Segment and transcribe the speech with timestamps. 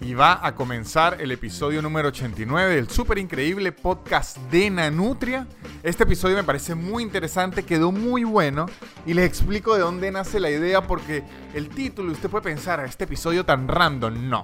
[0.00, 5.46] y va a comenzar el episodio número 89 del súper increíble podcast de Nanutria.
[5.82, 8.66] Este episodio me parece muy interesante, quedó muy bueno
[9.06, 11.24] y les explico de dónde nace la idea porque
[11.54, 14.42] el título, usted puede pensar, este episodio tan random, no.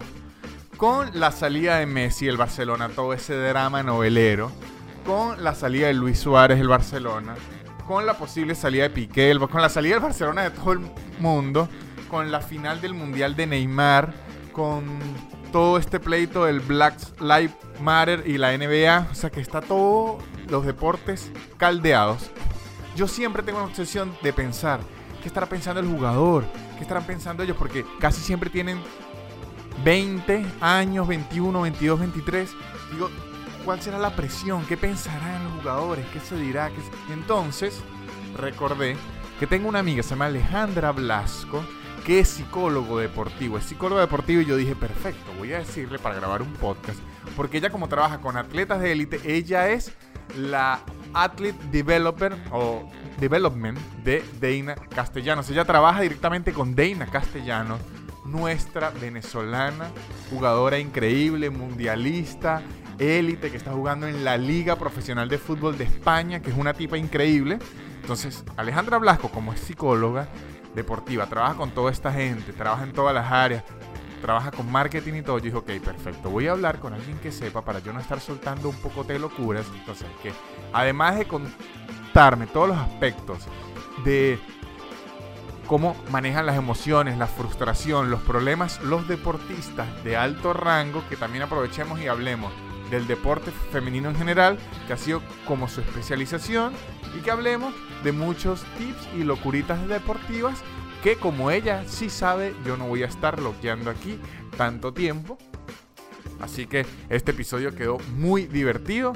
[0.76, 4.52] Con la salida de Messi, el Barcelona, todo ese drama novelero,
[5.06, 7.34] con la salida de Luis Suárez, el Barcelona,
[7.86, 10.80] con la posible salida de Piqué, con la salida del Barcelona de todo el
[11.18, 11.68] mundo,
[12.10, 14.12] con la final del Mundial de Neymar,
[14.52, 14.84] con
[15.56, 19.08] todo este pleito del Black Lives Matter y la NBA.
[19.10, 20.18] O sea que está todo
[20.50, 22.30] los deportes caldeados.
[22.94, 24.80] Yo siempre tengo una obsesión de pensar
[25.22, 26.44] qué estará pensando el jugador,
[26.76, 28.78] qué estarán pensando ellos, porque casi siempre tienen
[29.82, 32.50] 20 años, 21, 22, 23.
[32.92, 33.08] Digo,
[33.64, 34.62] ¿cuál será la presión?
[34.66, 36.04] ¿Qué pensarán los jugadores?
[36.12, 36.70] ¿Qué se dirá?
[37.10, 37.80] Entonces,
[38.36, 38.94] recordé
[39.40, 41.64] que tengo una amiga, se llama Alejandra Blasco,
[42.06, 43.58] que es psicólogo deportivo.
[43.58, 47.00] Es psicólogo deportivo y yo dije, perfecto, voy a decirle para grabar un podcast.
[47.34, 49.92] Porque ella como trabaja con atletas de élite, ella es
[50.38, 50.80] la
[51.14, 55.50] Athlete Developer o Development de Deina Castellanos.
[55.50, 57.80] Ella trabaja directamente con Deina Castellanos,
[58.24, 59.90] nuestra venezolana,
[60.30, 62.62] jugadora increíble, mundialista,
[63.00, 66.72] élite, que está jugando en la Liga Profesional de Fútbol de España, que es una
[66.72, 67.58] tipa increíble.
[68.00, 70.28] Entonces, Alejandra Blasco, como es psicóloga,
[70.76, 73.64] deportiva, trabaja con toda esta gente, trabaja en todas las áreas,
[74.20, 75.38] trabaja con marketing y todo.
[75.38, 78.20] Yo dije, ok, perfecto, voy a hablar con alguien que sepa para yo no estar
[78.20, 79.66] soltando un poco de locuras.
[79.74, 80.32] Entonces, que
[80.72, 83.46] además de contarme todos los aspectos
[84.04, 84.38] de
[85.66, 91.42] cómo manejan las emociones, la frustración, los problemas, los deportistas de alto rango, que también
[91.42, 92.52] aprovechemos y hablemos
[92.90, 96.72] del deporte femenino en general, que ha sido como su especialización,
[97.16, 100.62] y que hablemos de muchos tips y locuritas deportivas
[101.02, 104.18] que como ella sí sabe, yo no voy a estar bloqueando aquí
[104.56, 105.38] tanto tiempo.
[106.40, 109.12] Así que este episodio quedó muy divertido.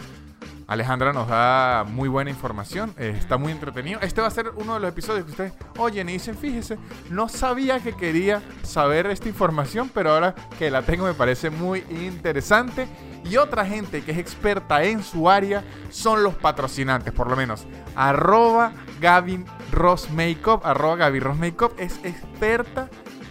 [0.70, 3.98] Alejandra nos da muy buena información, eh, está muy entretenido.
[4.02, 6.78] Este va a ser uno de los episodios que ustedes oyen y dicen, fíjese,
[7.10, 11.80] no sabía que quería saber esta información, pero ahora que la tengo me parece muy
[11.90, 12.86] interesante.
[13.24, 17.66] Y otra gente que es experta en su área son los patrocinantes, por lo menos.
[17.96, 22.88] Arroba Gavin Ross Makeup, Ross Makeup es experta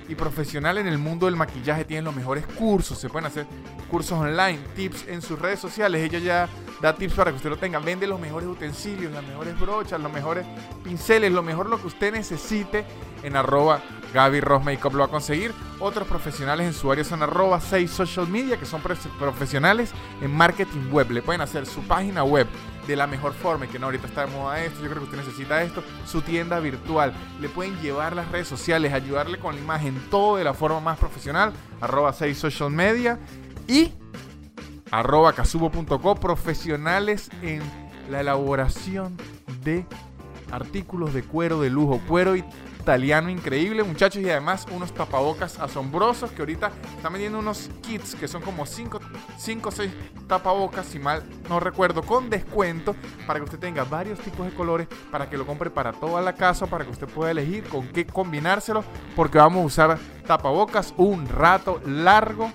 [0.10, 1.86] y profesional en el mundo del maquillaje.
[1.86, 3.46] Tienen los mejores cursos, se pueden hacer
[3.90, 6.02] cursos online, tips en sus redes sociales.
[6.02, 6.50] Ella ya
[6.82, 7.80] da tips para que usted lo tenga.
[7.80, 10.46] Vende los mejores utensilios, las mejores brochas, los mejores
[10.84, 12.86] pinceles, lo mejor lo que usted necesite
[13.24, 13.82] en arroba
[14.14, 15.54] Gaby Ross lo va a conseguir.
[15.80, 20.92] Otros profesionales en su área son arroba 6 social media, que son profesionales en marketing
[20.92, 21.12] web.
[21.12, 22.48] Le pueden hacer su página web
[22.88, 25.06] de la mejor forma, y que no ahorita está de moda esto, yo creo que
[25.06, 27.14] usted necesita esto, su tienda virtual.
[27.40, 30.98] Le pueden llevar las redes sociales, ayudarle con la imagen, todo de la forma más
[30.98, 31.54] profesional.
[31.82, 32.72] Arroba 6 social
[33.70, 33.94] y
[34.92, 37.62] arroba casubo.co, profesionales en
[38.10, 39.16] la elaboración
[39.64, 39.86] de
[40.52, 46.42] artículos de cuero de lujo, cuero italiano increíble, muchachos, y además unos tapabocas asombrosos que
[46.42, 49.00] ahorita están vendiendo unos kits que son como 5
[49.64, 49.92] o 6
[50.28, 52.96] tapabocas, si mal no recuerdo, con descuento
[53.28, 56.34] para que usted tenga varios tipos de colores, para que lo compre para toda la
[56.34, 58.84] casa, para que usted pueda elegir con qué combinárselo,
[59.16, 62.52] porque vamos a usar tapabocas un rato largo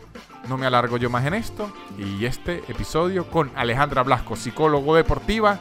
[0.49, 1.73] no me alargo yo más en esto.
[1.99, 5.59] Y este episodio con Alejandra Blasco, psicólogo deportiva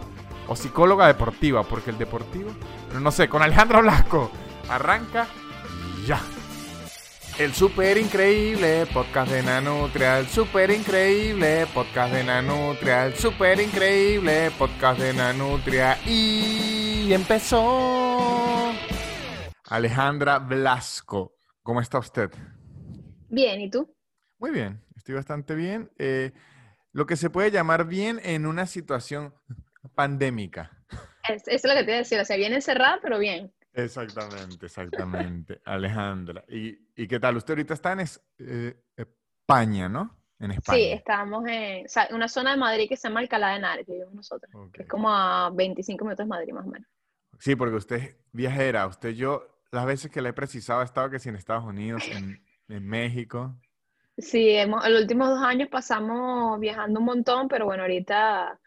[0.47, 2.51] o psicóloga deportiva, porque el deportivo,
[2.87, 4.31] pero no sé, con Alejandra Blasco.
[4.69, 5.27] Arranca
[6.05, 6.19] ya.
[7.39, 14.51] El super increíble podcast de Nanutria, el super increíble podcast de Nanutria, el super increíble
[14.57, 15.97] podcast de Nanutria.
[16.05, 18.71] Y empezó.
[19.67, 21.33] Alejandra Blasco,
[21.63, 22.29] ¿cómo está usted?
[23.29, 23.91] Bien, ¿y tú?
[24.43, 25.89] Muy bien, estoy bastante bien.
[25.97, 26.33] Eh,
[26.91, 29.33] lo que se puede llamar bien en una situación
[29.95, 30.83] pandémica.
[31.29, 33.53] Es, es lo que te iba a decir, o sea, bien encerrada, pero bien.
[33.71, 36.43] Exactamente, exactamente, Alejandra.
[36.49, 37.37] ¿Y, qué tal?
[37.37, 38.01] Usted ahorita está en
[38.39, 40.13] eh, España, ¿no?
[40.37, 40.77] En España.
[40.77, 44.13] Sí, estamos en una zona de Madrid que se llama Alcalá de Henares, que vivimos
[44.13, 46.89] nosotros, que es como a 25 minutos de Madrid más o menos.
[47.39, 51.09] Sí, porque usted es viajera, usted yo, las veces que le he precisado, he estado
[51.09, 53.57] que si en Estados Unidos, en, en México.
[54.17, 58.59] Sí, hemos, los últimos dos años pasamos viajando un montón, pero bueno, ahorita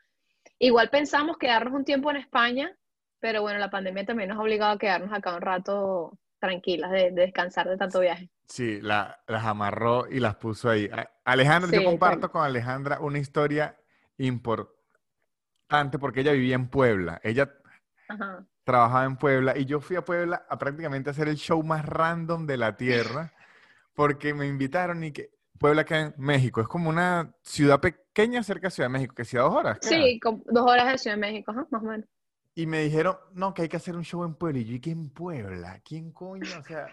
[0.59, 2.77] igual pensamos quedarnos un tiempo en España,
[3.21, 7.13] pero bueno, la pandemia también nos ha obligado a quedarnos acá un rato tranquilas, de,
[7.13, 8.29] descansar de tanto viaje.
[8.49, 10.89] Sí, las amarró y las puso ahí.
[11.25, 13.77] Alejandra, yo comparto con Alejandra una historia
[14.19, 17.21] importante porque ella vivía en Puebla.
[17.25, 17.53] Ella
[18.63, 22.47] trabajaba en Puebla y yo fui a Puebla a prácticamente hacer el show más random
[22.47, 23.33] de la tierra
[23.95, 26.61] porque me invitaron y que Puebla queda en México.
[26.61, 29.79] Es como una ciudad pequeña cerca de Ciudad de México, que sea dos horas.
[29.79, 29.91] queda.
[29.91, 32.07] Sí, con dos horas de Ciudad de México, más o menos.
[32.55, 34.61] Y me dijeron, no, que hay que hacer un show en Puebla.
[34.61, 35.81] Y yo, ¿y qué en Puebla?
[35.85, 36.47] ¿Quién coño?
[36.59, 36.87] O sea,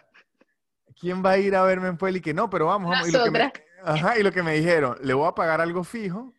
[0.99, 2.17] ¿quién va a ir a verme en Puebla?
[2.17, 3.07] Y que no, pero vamos, vamos.
[3.07, 5.83] Y lo que me, ajá, y lo que me dijeron, le voy a pagar algo
[5.83, 6.33] fijo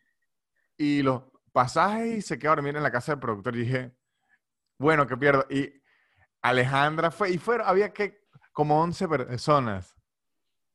[0.76, 1.22] y los
[1.52, 3.56] pasajes y se queda a dormir en la casa del productor.
[3.56, 3.92] Y dije,
[4.78, 5.46] bueno, que pierdo.
[5.48, 5.72] Y
[6.42, 9.94] Alejandra fue, y fueron, había que como 11 personas.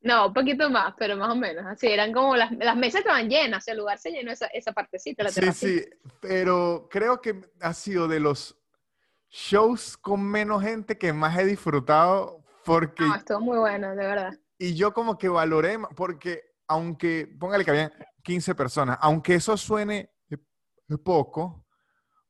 [0.02, 1.66] No, un poquito más, pero más o menos.
[1.66, 4.48] Así eran como las, las mesas estaban llenas, o sea, el lugar se llenó esa,
[4.48, 5.84] esa partecita, la Sí, terracita.
[5.84, 5.90] sí,
[6.22, 8.58] pero creo que ha sido de los
[9.30, 14.34] shows con menos gente que más he disfrutado porque, No, estuvo muy bueno, de verdad.
[14.58, 17.92] y yo como que valoré, porque aunque, póngale que habían
[18.24, 20.38] 15 personas, aunque eso suene eh,
[21.04, 21.66] poco,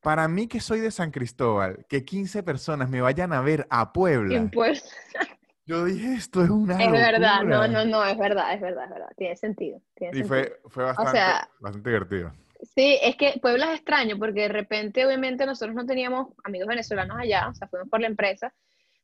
[0.02, 3.92] para mí que soy de San Cristóbal, que 15 personas me vayan a ver a
[3.94, 4.82] Puebla, En Puebla.
[5.70, 7.68] yo dije, esto es una Es verdad, no, locura".
[7.68, 9.10] no, no, es verdad, es verdad, es verdad.
[9.16, 9.82] Tiene sentido.
[9.96, 10.28] Tiene Y sentido.
[10.28, 12.34] fue, fue bastante, sea, bastante divertido.
[12.76, 17.18] Sí, es que Puebla es extraño porque de repente, obviamente, nosotros no teníamos amigos venezolanos
[17.18, 18.54] allá, o sea, fuimos por la empresa,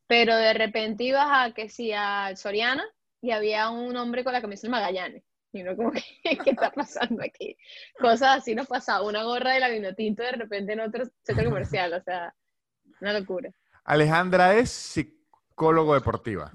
[0.08, 2.84] pero de repente ibas a que sí, a Soriana
[3.22, 5.24] y había un hombre con la camisa del Magallanes.
[5.54, 5.92] Y uno como
[6.24, 7.56] ¿qué está pasando aquí?
[7.98, 11.94] Cosas así nos pasaba, una gorra de la Vinotinto de repente en otro centro comercial,
[11.94, 12.34] o sea,
[13.00, 13.52] una locura.
[13.86, 14.70] Alejandra es
[15.56, 16.52] psicólogo deportiva.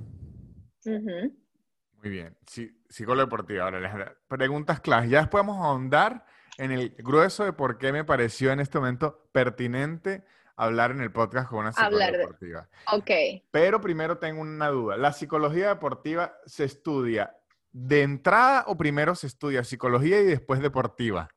[0.85, 2.37] Muy bien.
[2.47, 3.64] Sí, psicólogo deportiva.
[3.64, 5.08] Ahora, Alejandra, preguntas claves.
[5.08, 6.26] Ya después vamos a ahondar
[6.58, 10.23] en el grueso de por qué me pareció en este momento pertinente
[10.55, 12.69] hablar en el podcast con una psicóloga Hablar de- deportiva.
[12.93, 13.11] Ok.
[13.50, 14.99] Pero primero tengo una duda.
[14.99, 17.35] ¿La psicología deportiva se estudia
[17.73, 21.31] de entrada o primero se estudia psicología y después deportiva?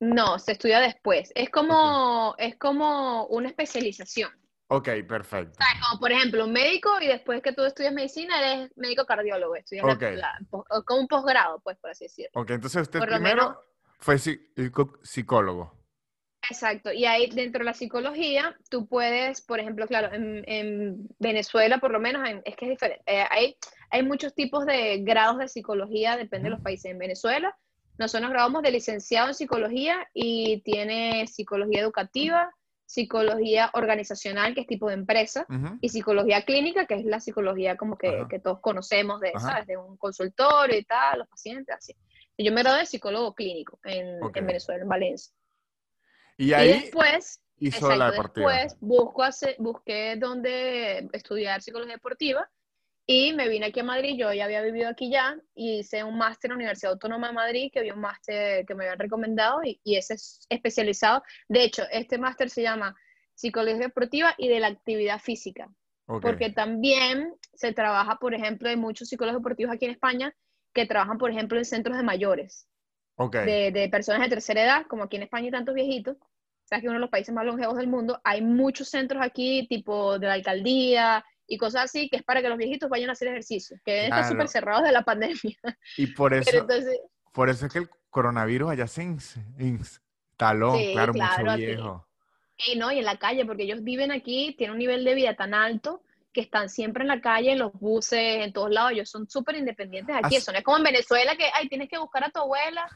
[0.00, 1.30] No, se estudia después.
[1.34, 4.30] Es como, es como una especialización.
[4.68, 5.58] Ok, perfecto.
[5.88, 9.86] Como por ejemplo, un médico y después que tú estudias medicina eres médico cardiólogo, estudias
[9.86, 10.38] la- la-
[10.84, 12.30] como un posgrado, pues por así decirlo.
[12.34, 13.56] Ok, entonces usted Por primero menos-
[13.98, 14.18] fue
[15.04, 15.72] psicólogo.
[16.48, 21.78] Exacto, y ahí dentro de la psicología, tú puedes, por ejemplo, claro, en, en Venezuela
[21.78, 23.56] por lo menos, en- es que es diferente, Eh, hay,
[23.90, 26.90] hay muchos tipos de grados de psicología, depende de los países.
[26.90, 27.56] En Venezuela,
[27.98, 32.50] nosotros nos graduamos de licenciado en psicología y tiene psicología educativa,
[32.86, 35.44] psicología organizacional, que es tipo de empresa,
[35.80, 39.32] y psicología clínica, que es la psicología como que, que todos conocemos de.
[39.38, 39.66] ¿sabes?
[39.66, 41.94] De un consultorio y tal, los pacientes, así.
[42.36, 45.34] Y yo me gradué de psicólogo clínico en, en Venezuela, en Valencia.
[46.38, 48.52] Y Y ahí después, hizo la exacto, deportiva.
[48.52, 52.48] después busco hacer, busqué dónde estudiar psicología deportiva
[53.06, 56.18] y me vine aquí a Madrid, yo ya había vivido aquí ya, y hice un
[56.18, 59.62] máster en la Universidad Autónoma de Madrid, que había un máster que me habían recomendado
[59.64, 61.22] y, y ese es especializado.
[61.48, 62.96] De hecho, este máster se llama
[63.34, 65.70] Psicología Deportiva y de la Actividad Física
[66.06, 70.34] porque también se trabaja, por ejemplo, hay muchos psicólogos deportivos aquí en España
[70.72, 72.68] que trabajan, por ejemplo, en centros de mayores,
[73.18, 76.16] de, de personas de tercera edad, como aquí en España hay tantos viejitos,
[76.64, 79.66] sabes que es uno de los países más longevos del mundo, hay muchos centros aquí,
[79.68, 83.12] tipo de la alcaldía y cosas así, que es para que los viejitos vayan a
[83.12, 84.34] hacer ejercicio, que deben estar Claro.
[84.34, 85.56] súper cerrados de la pandemia.
[85.96, 86.98] Y por eso, entonces,
[87.32, 92.08] por eso es que el coronavirus allá se ins- instaló, Sí, claro, claro, mucho viejo.
[92.58, 95.34] y no, y en la calle, porque ellos viven aquí, tienen un nivel de vida
[95.36, 96.02] tan alto
[96.32, 99.56] que están siempre en la calle, en los buses, en todos lados, ellos son súper
[99.56, 102.30] independientes aquí, Así- eso no es como en Venezuela que, ay, tienes que buscar a
[102.30, 102.86] tu abuela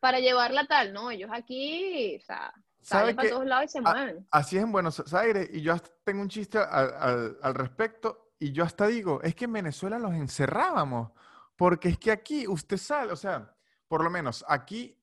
[0.00, 3.80] para llevarla tal, no, ellos aquí, o sea, ¿Sabe salen para todos lados y se
[3.80, 4.26] mueven.
[4.30, 8.52] Así es en Buenos Aires y yo tengo un chiste al, al- al respecto y
[8.52, 11.12] yo hasta digo, es que en Venezuela los encerrábamos,
[11.56, 13.54] porque es que aquí usted sale, o sea,
[13.86, 14.96] por lo menos aquí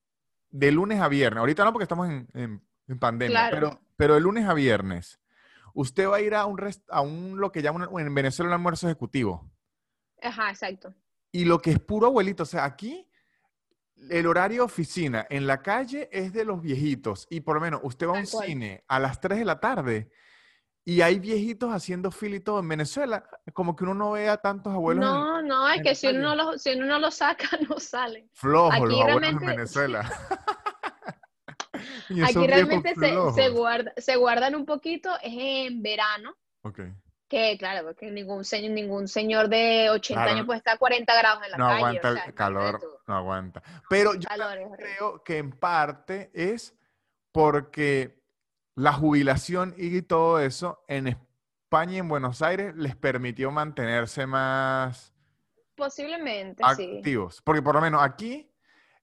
[0.49, 3.55] de lunes a viernes, ahorita no porque estamos en, en- en pandemia, Claro.
[3.55, 5.19] pero, pero de lunes a viernes,
[5.73, 8.53] usted va a ir a un, rest- a un lo que llaman en Venezuela un
[8.53, 9.51] almuerzo ejecutivo.
[10.21, 10.93] Ajá, exacto.
[11.31, 13.06] Y lo que es puro abuelito, o sea, aquí
[14.09, 18.07] el horario oficina en la calle es de los viejitos y por lo menos usted
[18.07, 18.45] va a un cual.
[18.47, 20.09] cine a las 3 de la tarde
[20.85, 22.59] y hay viejitos haciendo fila y todo.
[22.59, 25.83] En Venezuela, como que uno no ve a tantos abuelos en- No, no, es en
[25.83, 26.43] que si uno, no calle.
[26.53, 28.29] lo, si uno no lo saca, no salen.
[28.33, 30.09] flojos Aquí los abuelos en realmente- Venezuela.
[32.09, 32.93] Y esos Aquí realmente
[33.35, 36.79] se, guarda, se guardan un poquito, es en verano, Ok.
[37.27, 41.15] Que claro, porque ningún, se- ningún señor de 80 Claro, años puede estar a 40
[41.17, 41.77] grados en la No calle.
[41.77, 43.63] aguanta o sea, el calor, no aguanta.
[43.89, 44.27] Pero yo
[44.77, 46.73] creo que en parte es
[47.31, 48.21] porque
[48.75, 55.13] la jubilación y todo eso en España y en Buenos Aires les permitió mantenerse más
[55.75, 56.97] Posiblemente, sí.
[56.97, 57.41] activos.
[57.43, 58.49] Porque por lo menos aquí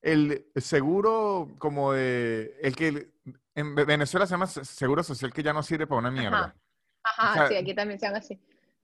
[0.03, 3.11] el seguro como de el que
[3.55, 6.39] en Ve- Venezuela se llama se- seguro social que ya no sirve para una mierda.
[6.39, 6.55] Ajá,
[7.05, 8.39] O sea, sí, aquí también se llama así.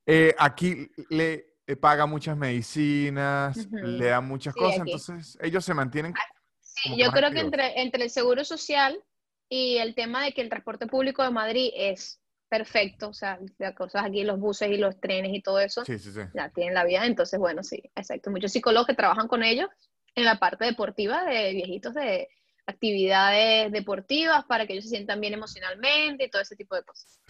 [0.06, 3.76] Eh, aquí le eh, paga muchas medicinas, Ujú.
[3.82, 4.90] le dan muchas Sí, cosas, aquí.
[4.90, 6.14] entonces ellos se mantienen
[6.60, 9.02] Sí, como que yo creo que entre, entre el seguro social
[9.48, 13.74] y el tema de que el transporte público de Madrid es perfecto, o sea, las
[13.74, 16.20] cosas aquí, los buses y los trenes y todo eso, Sí, sí, sí.
[16.34, 18.30] ya tienen la vida, entonces bueno, sí, exacto.
[18.30, 19.68] Muchos psicólogos que trabajan con ellos
[20.14, 22.28] en la parte deportiva de viejitos de
[22.66, 27.20] actividades deportivas para que ellos se sientan bien emocionalmente y todo ese tipo de cosas.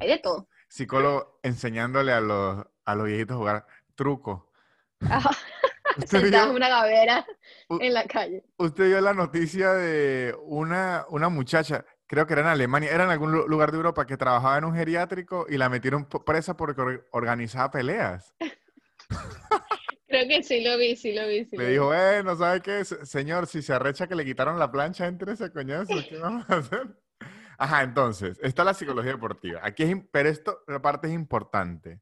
[0.00, 0.48] Hay de todo.
[0.68, 4.52] Psicólogo enseñándole a los, a los viejitos a jugar truco.
[5.00, 5.30] Ajá,
[5.96, 7.26] ¿Usted Sentados en una gavera
[7.68, 8.44] u- en la calle.
[8.58, 13.10] usted vio la noticia de una, una muchacha, creo que era en Alemania, era en
[13.10, 16.80] algún lu- lugar de Europa, que trabajaba en un geriátrico y la metieron presa porque
[16.80, 18.34] or- organizaba peleas.
[20.08, 21.96] Creo que sí lo vi, sí lo vi, sí Le lo dijo, vi.
[21.96, 22.84] bueno, ¿sabe qué?
[22.84, 26.44] Se- Señor, si se arrecha que le quitaron la plancha, entre ese coñazo, ¿qué vamos
[26.48, 26.96] a hacer?
[27.58, 29.60] Ajá, entonces, está la psicología deportiva.
[29.62, 32.00] Aquí es, pero esto, la parte es importante.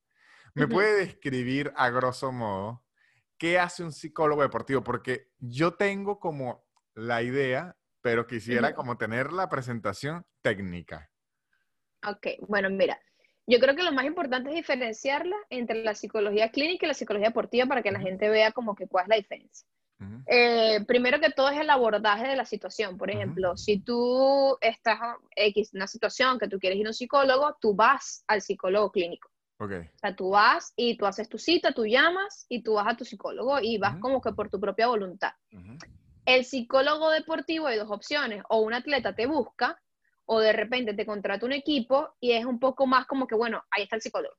[0.55, 2.85] ¿Me puede describir a grosso modo
[3.39, 4.85] qué hace un psicólogo deportivo?
[4.85, 11.11] Porque yo tengo como la idea, pero quisiera como tener la presentación técnica.
[12.07, 13.01] Ok, bueno, mira,
[13.47, 17.29] yo creo que lo más importante es diferenciarla entre la psicología clínica y la psicología
[17.29, 19.69] deportiva para que la gente vea como que cuál es la diferencia.
[20.27, 22.97] Eh, primero que todo es el abordaje de la situación.
[22.97, 24.99] Por ejemplo, si tú estás
[25.37, 28.91] en X, una situación que tú quieres ir a un psicólogo, tú vas al psicólogo
[28.91, 29.29] clínico.
[29.59, 29.73] Ok.
[29.73, 32.97] O sea, tú vas y tú haces tu cita, tú llamas y tú vas a
[32.97, 34.01] tu psicólogo y vas Ujú.
[34.01, 35.33] como que por tu propia voluntad.
[36.25, 39.79] El psicólogo deportivo hay dos opciones, o un atleta te busca
[40.27, 43.63] o de repente te contrata un equipo y es un poco más como que, bueno,
[43.71, 44.35] ahí está el psicólogo.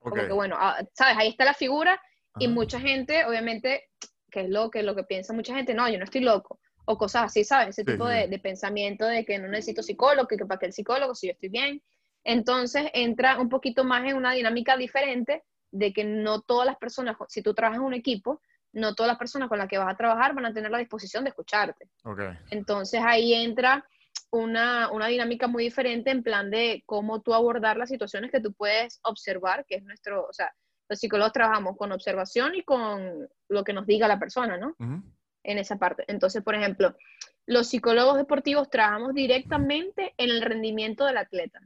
[0.00, 2.00] ok, Como que, bueno, ah, sabes, ahí está la figura
[2.38, 3.88] y mucha gente, obviamente,
[4.30, 6.96] que es lo que, lo que piensa mucha gente, no, yo no estoy loco, o
[6.98, 7.70] cosas así, ¿sabes?
[7.70, 10.72] Ese Sí, tipo sí, de, pensamiento de que no necesito psicólogo, que, para qué el
[10.72, 11.82] psicólogo si yo estoy bien.
[12.24, 17.16] Entonces entra un poquito más en una dinámica diferente de que no todas las personas,
[17.28, 18.40] si tú trabajas en un equipo,
[18.72, 21.24] no todas las personas con las que vas a trabajar van a tener la disposición
[21.24, 21.88] de escucharte.
[22.04, 22.20] ok,
[22.50, 23.84] Entonces ahí entra
[24.30, 28.52] una, una dinámica muy diferente en plan de cómo tú abordar las situaciones que tú
[28.52, 30.54] puedes observar, que es nuestro, o sea,
[30.90, 34.74] los psicólogos trabajamos con observación y con lo que nos diga la persona, ¿no?
[34.78, 35.02] ujú,
[35.44, 36.04] En esa parte.
[36.08, 36.96] Entonces, por ejemplo,
[37.46, 41.60] los psicólogos deportivos trabajamos directamente en el rendimiento del atleta.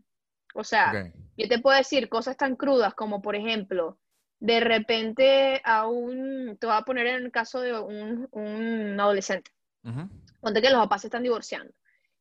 [0.55, 3.99] O sea, yo te puedo decir cosas tan crudas como, por ejemplo,
[4.41, 9.51] de repente a un, te voy a poner en el caso de un, un adolescente.
[9.85, 10.07] ujú,
[10.43, 11.73] Ponte que los papás se están divorciando.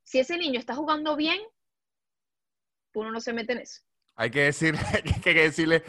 [0.04, 1.40] Si ese niño está jugando bien,
[2.94, 3.82] uno no se mete en eso.
[4.16, 5.84] Hay que decir, hay que decirle,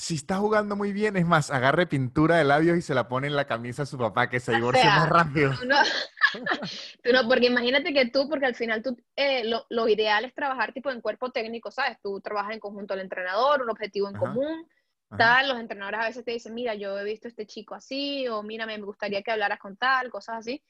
[0.00, 3.26] si está jugando muy bien, es más, agarre pintura de labios y se la pone
[3.26, 5.52] en la camisa a su papá, que se O divorcie sea, más rápido.
[5.60, 5.76] Tú no,
[7.04, 10.34] tú no, porque imagínate que tú, porque al final tú, eh, lo, lo ideal es
[10.34, 11.98] trabajar tipo en cuerpo técnico, ¿sabes?
[12.02, 14.66] Tú trabajas en conjunto al entrenador, un objetivo en Ajá, común,
[15.10, 17.74] ajá, tal, los entrenadores a veces te dicen, mira, yo he visto a este chico
[17.74, 20.64] así, o mira, me gustaría que hablaras con tal, cosas así.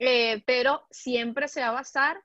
[0.00, 2.20] Eh, pero siempre se va a basar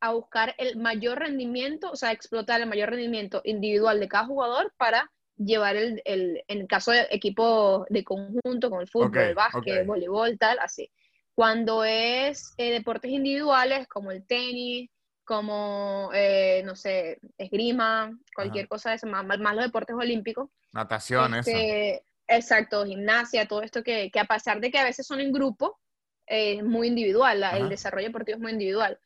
[0.00, 4.74] a buscar el mayor rendimiento, o sea, explotar el mayor rendimiento individual de cada jugador
[4.76, 9.16] para llevar el, el en el caso de equipo de conjunto, con el fútbol, Ok,
[9.16, 9.86] el básquet, ok.
[9.86, 10.90] voleibol, tal, así.
[11.34, 14.90] Cuando es eh, deportes individuales, como el tenis,
[15.24, 21.34] como, eh, no sé, esgrima, cualquier cosa de eso, más, más los deportes olímpicos, Natación,
[21.34, 21.50] eso.
[21.50, 25.32] este, exacto, gimnasia, todo esto que, que a pesar de que a veces son en
[25.32, 25.78] grupo,
[26.26, 27.68] eh, es muy individual, el Ajá.
[27.68, 28.98] desarrollo deportivo es muy individual.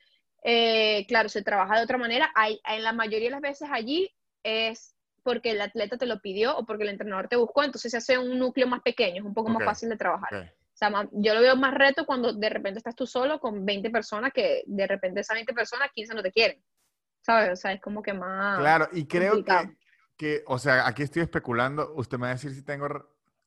[0.45, 2.33] Eh, claro, se trabaja de otra manera.
[2.35, 4.13] Hay, en la mayoría de las veces allí
[4.43, 7.99] es porque el atleta te lo pidió o porque el entrenador te buscó, entonces se
[7.99, 10.35] hace un núcleo más pequeño, es un poco Ok, más fácil de trabajar.
[10.35, 10.49] ok.
[10.75, 13.91] O sea, yo lo veo más reto cuando de repente estás tú solo con 20
[13.91, 16.63] personas que de repente esas 20 personas, 15 no te quieren.
[17.21, 17.51] ¿Sabes?
[17.53, 19.71] O sea, es como que más Claro, y creo que, complicado.
[20.17, 22.89] que, o sea, aquí estoy especulando, usted me va a decir si tengo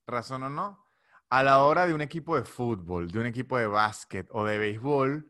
[0.08, 0.86] razón o no.
[1.30, 4.58] A la hora de un equipo de fútbol, de un equipo de básquet o de
[4.60, 5.30] béisbol,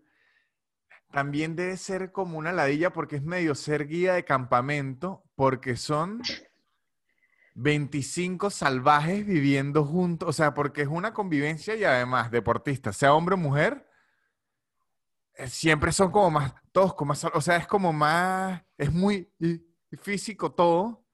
[1.16, 6.22] también debe ser como una ladilla porque es medio ser guía de campamento, porque son
[7.54, 13.36] 25 salvajes viviendo juntos, o sea, porque es una convivencia y además deportistas, sea hombre
[13.36, 13.88] o mujer,
[15.36, 19.32] eh, siempre son como más, todos como más, o sea, es como más, es muy
[20.02, 21.06] físico todo.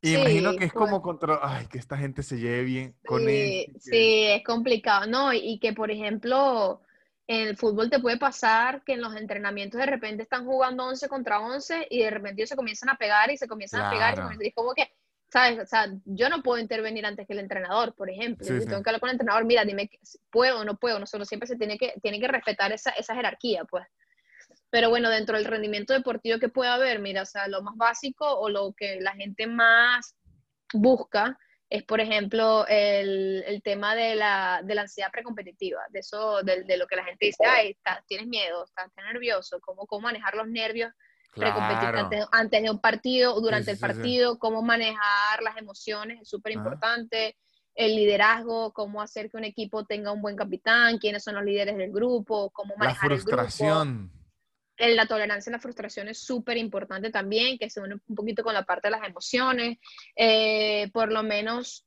[0.00, 0.82] Y imagino que es pues.
[0.82, 3.76] como contra, ay, que esta gente se lleve bien con Sí, él.
[3.80, 5.34] sí, es complicado, ¿no?
[5.34, 6.80] Y, que, por ejemplo,
[7.26, 11.40] el fútbol te puede pasar que en los entrenamientos de repente están jugando 11 contra
[11.40, 14.16] 11 y de repente ellos se comienzan a pegar y se comienzan a pegar y,
[14.16, 14.28] se Claro.
[14.28, 14.92] comienzan- y es como que,
[15.28, 15.58] ¿sabes?
[15.58, 18.46] O sea, yo no puedo intervenir antes que el entrenador, por ejemplo.
[18.46, 18.66] Sí, Yo sí.
[18.68, 19.90] tengo que hablar con el entrenador, mira, dime,
[20.30, 21.00] puedo o no puedo.
[21.00, 23.84] Nosotros siempre se tiene que, tiene que respetar esa, esa jerarquía, pues.
[24.70, 28.24] Pero bueno, dentro del rendimiento deportivo que puede haber, mira, o sea, lo más básico
[28.38, 30.14] o lo que la gente más
[30.72, 36.42] busca es, por ejemplo, el, el tema de la, de la ansiedad precompetitiva, de eso,
[36.42, 40.02] de, de, lo que la gente dice, ay, estás, tienes miedo, estás, nervioso, cómo, cómo
[40.02, 40.92] manejar los nervios
[41.32, 41.60] Claro.
[41.60, 43.86] antes, antes, de un partido o durante Sí, el sí, sí.
[43.86, 47.36] partido, cómo manejar las emociones es súper importante,
[47.74, 51.76] el liderazgo, cómo hacer que un equipo tenga un buen capitán, quiénes son los líderes
[51.76, 53.84] del grupo, cómo La manejar el grupo.
[54.78, 58.54] La tolerancia a la frustración es súper importante también, que se une un poquito con
[58.54, 59.78] la parte de las emociones.
[60.14, 61.86] Eh, por lo menos,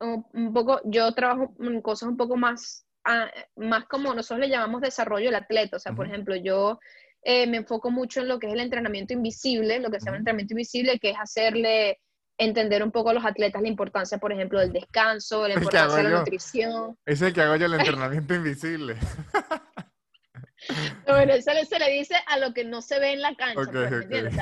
[0.00, 4.48] un, un poco, yo trabajo en cosas un poco más, ah, más como nosotros le
[4.48, 5.76] llamamos desarrollo del atleta.
[5.76, 6.14] O sea, por Ujú.
[6.14, 6.80] ejemplo, yo
[7.22, 10.18] eh, me enfoco mucho en lo que es el entrenamiento invisible, lo que se llama
[10.18, 12.00] entrenamiento invisible, que es hacerle
[12.38, 16.02] entender un poco a los atletas la importancia, por ejemplo, del descanso, la importancia de
[16.04, 16.18] la yo.
[16.18, 16.98] nutrición.
[17.06, 18.96] Es el que hago yo el entrenamiento invisible.
[21.06, 23.70] Bueno, eso se le dice a lo que no se ve en la cancha, Ok,
[24.08, 24.34] pues,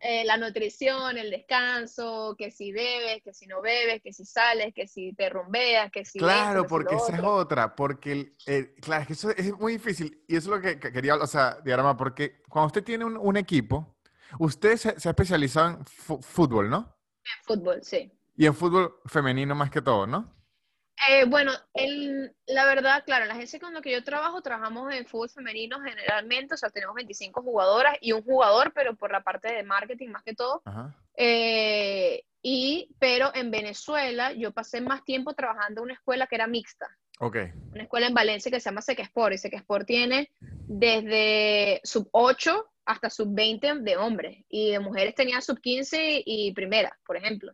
[0.00, 4.74] eh, la nutrición, el descanso, que si bebes, que si no bebes, que si sales,
[4.74, 9.02] que si te rumbeas, que si Claro, porque esa es otra, porque, el, el- claro,
[9.02, 11.58] es que eso es muy difícil, y eso es lo que, que quería, o sea,
[11.64, 13.96] diagrama, porque cuando usted tiene un, un equipo,
[14.38, 16.96] usted se, se ha especializado en fútbol, ¿no?
[17.44, 18.12] Fútbol, sí.
[18.36, 20.34] Y en fútbol femenino más que todo, ¿no?
[21.08, 24.92] Eh, bueno, el- la verdad, claro, en la agencia con la que yo trabajo, trabajamos
[24.92, 29.22] en fútbol femenino generalmente, o sea, tenemos 25 jugadoras y un jugador, pero por la
[29.22, 30.62] parte de marketing más que todo.
[30.64, 30.96] Ajá.
[31.16, 36.46] Eh, y, pero en Venezuela yo pasé más tiempo trabajando en una escuela que era
[36.46, 36.88] mixta.
[37.20, 37.36] Ok,
[37.72, 43.10] una escuela en Valencia que se llama Sequesport, y Sequesport tiene desde sub 8 hasta
[43.10, 47.52] sub 20 de hombres, y de mujeres tenía sub 15 y primera, por ejemplo.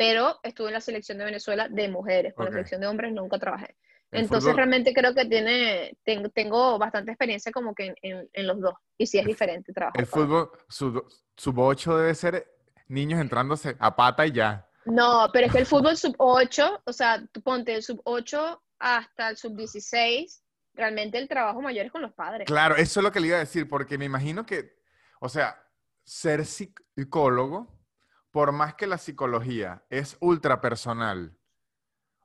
[0.00, 2.52] Pero estuve en la selección de Venezuela de mujeres, con Ok.
[2.52, 3.76] la selección de hombres nunca trabajé.
[4.10, 8.30] El Entonces fútbol- realmente creo que tiene, tengo, tengo bastante experiencia como que en, en-
[8.32, 10.00] en los dos, y sí es diferente trabajar.
[10.00, 12.46] el fútbol sub, sub 8 debe ser
[12.88, 14.66] niños entrándose a pata y ya.
[14.86, 18.62] No, pero es que el fútbol sub 8, o sea, tú ponte el sub 8
[18.78, 20.42] hasta el sub 16,
[20.72, 22.46] realmente el trabajo mayor es con los padres.
[22.46, 24.78] Claro, eso es lo que le iba a decir, porque me imagino que,
[25.20, 25.62] o sea,
[26.04, 27.78] ser psicólogo,
[28.30, 31.36] por más que la psicología es ultra personal,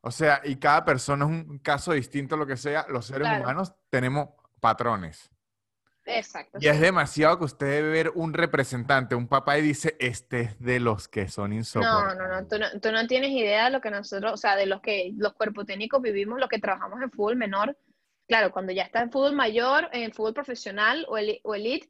[0.02, 3.44] o sea, y cada persona es un caso distinto, lo que sea, los seres Claro.
[3.44, 5.32] humanos tenemos patrones.
[6.08, 6.60] Exacto.
[6.62, 10.60] Y es demasiado que usted debe ver un representante, un papá, y dice, este es
[10.60, 12.18] de los que son No, insoportables.
[12.18, 14.68] no, no tú, no, tú no tienes idea de lo que nosotros, o sea, de
[14.68, 17.76] los que los cuerpos técnicos vivimos, los que trabajamos en fútbol menor.
[18.28, 21.90] Claro, cuando ya estás en fútbol mayor, en fútbol profesional o, eli- o elite,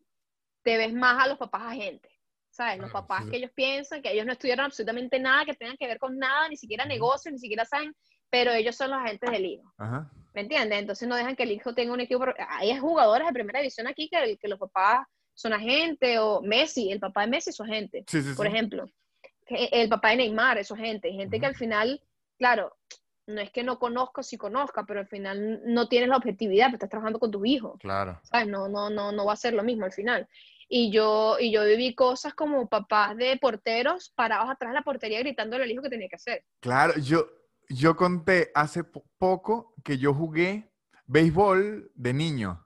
[0.63, 2.11] te ves más a los papás agentes,
[2.55, 2.79] ¿sabes?
[2.79, 5.75] Los Claro, papás sí, que ellos piensan que ellos no estudiaron absolutamente nada que tengan
[5.77, 7.93] que ver con nada, ni siquiera negocios, ni siquiera saben,
[8.29, 9.73] pero ellos son los agentes del hijo.
[9.77, 10.09] Ajá.
[10.33, 10.79] ¿Me entiendes?
[10.79, 12.25] Entonces no dejan que el hijo tenga un equipo.
[12.49, 16.99] Hay jugadores de primera división aquí que, que los papás son agentes, o Messi, el
[16.99, 18.85] papá de Messi es su agente, Sí, sí, por ejemplo.
[19.47, 21.11] El papá de Neymar es su agente.
[21.11, 22.01] Gente que al final,
[22.37, 22.75] claro,
[23.27, 26.75] no es que no conozca sí conozca, pero al final no tienes la objetividad, pero
[26.77, 27.77] estás trabajando con tus hijos.
[27.79, 28.19] Claro.
[28.23, 28.47] ¿sabes?
[28.47, 30.27] No, no, no, no va a ser lo mismo al final.
[30.67, 35.19] Y yo, y yo viví cosas como papás de porteros parados atrás de la portería
[35.19, 36.43] gritándole al hijo que tenía que hacer.
[36.59, 37.27] Claro, yo,
[37.69, 40.71] yo conté hace po- poco que yo jugué
[41.05, 42.61] béisbol de niño.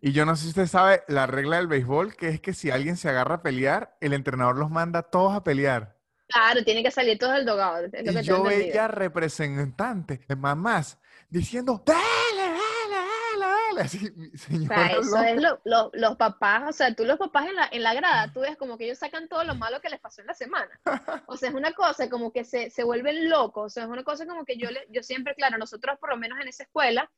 [0.00, 2.72] Y yo no sé si usted sabe la regla del béisbol, que es que si
[2.72, 5.96] alguien se agarra a pelear, el entrenador los manda todos a pelear.
[6.26, 7.86] Claro, tiene que salir todo del dogado.
[8.22, 12.00] Yo veía representantes, mamás, diciendo, dale,
[13.74, 13.86] dale.
[13.86, 17.18] Así, mi O señora sea, eso es lo, lo- los papás, o sea, tú los
[17.18, 19.80] papás en la, en la grada, tú ves como que ellos sacan todo lo malo
[19.80, 20.80] que les pasó en la semana.
[21.26, 24.04] O sea, es una cosa como que se, se vuelven locos, o sea, es una
[24.04, 27.10] cosa como que yo, le, yo siempre, claro, nosotros por lo menos en esa escuela,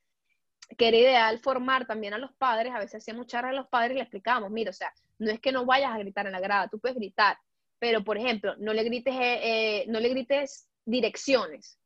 [0.78, 3.92] que era ideal formar también a los padres, a veces hacíamos charlas a los padres
[3.92, 6.40] y le explicábamos, mira, o sea, no es que no vayas a gritar en la
[6.40, 7.38] grada, tú puedes gritar,
[7.78, 11.78] pero por ejemplo, no le grites, eh, eh, no le grites direcciones,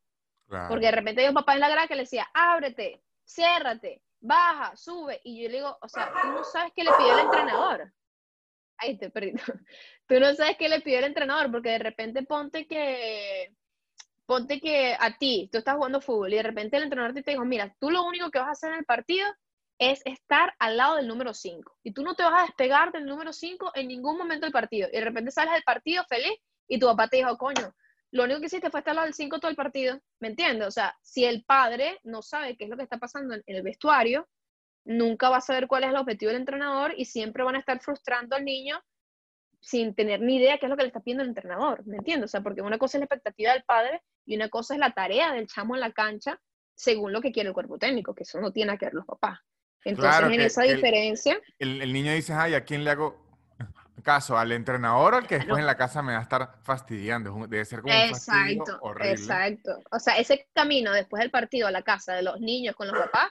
[0.46, 0.68] Claro.
[0.70, 4.76] porque de repente hay un papá en la grada que le decía, ábrete, ciérrate, baja,
[4.76, 5.20] sube.
[5.24, 7.92] Y yo le digo, o sea, tú no sabes qué le pidió el entrenador.
[8.78, 9.42] Ahí te perrito.
[10.07, 13.52] Tú no sabes qué le pidió el entrenador, porque de repente ponte que,
[14.24, 17.44] ponte que a ti, tú estás jugando fútbol y de repente el entrenador te dijo,
[17.44, 19.26] mira, tú lo único que vas a hacer en el partido
[19.78, 21.78] es estar al lado del número 5.
[21.83, 24.88] Y tú no te vas a despegar del número 5 en ningún momento del partido.
[24.92, 27.74] Y de repente sales del partido feliz y tu papá te dijo, coño,
[28.11, 30.01] lo único que hiciste fue estar al lado del 5 todo el partido.
[30.21, 30.66] ¿Me entiendes?
[30.68, 33.62] O sea, si el padre no sabe qué es lo que está pasando en, el
[33.62, 34.29] vestuario,
[34.85, 37.81] nunca va a saber cuál es el objetivo del entrenador y siempre van a estar
[37.81, 38.81] frustrando al niño
[39.61, 41.87] sin tener ni idea qué es lo que le está pidiendo el entrenador.
[41.87, 42.31] ¿Me entiendes?
[42.31, 44.92] O sea, porque una cosa es la expectativa del padre y una cosa es la
[44.92, 46.40] tarea del chamo en la cancha
[46.75, 49.40] según lo que quiere el cuerpo técnico, que eso no tiene que ver los papás.
[49.85, 53.28] Entonces, Claro, en esa el- diferencia, El, el niño dice, ay, ¿a quién le hago?
[54.02, 57.34] Caso al entrenador al que después en la casa me va a estar fastidiando.
[57.48, 59.12] Debe ser como un horrible.
[59.12, 59.78] exacto.
[59.90, 62.98] O sea, ese camino después del partido a la casa de los niños con los
[62.98, 63.30] papás,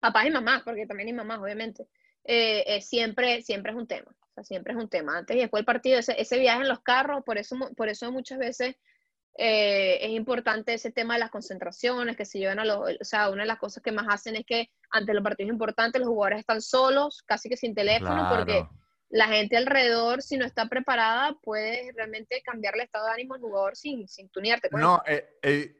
[0.00, 1.86] papás y mamás, porque también hay mamás, obviamente,
[2.24, 4.10] eh, eh, siempre, siempre es un tema.
[4.10, 5.18] O sea, siempre es un tema.
[5.18, 8.10] Antes y después del partido, ese, ese viaje en los carros, por eso, por eso
[8.10, 8.76] muchas veces
[9.38, 13.30] eh, es importante ese tema de las concentraciones, que se llevan a los, o sea,
[13.30, 16.40] una de las cosas que más hacen es que ante los partidos importantes los jugadores
[16.40, 18.66] están solos, casi que sin teléfono, porque.
[19.12, 23.40] La gente alrededor, si no está preparada, puede realmente cambiarle el estado de ánimo al
[23.40, 24.68] jugador sin, sin tunearte.
[24.70, 24.82] pues.
[24.82, 25.76] No, eh, eh,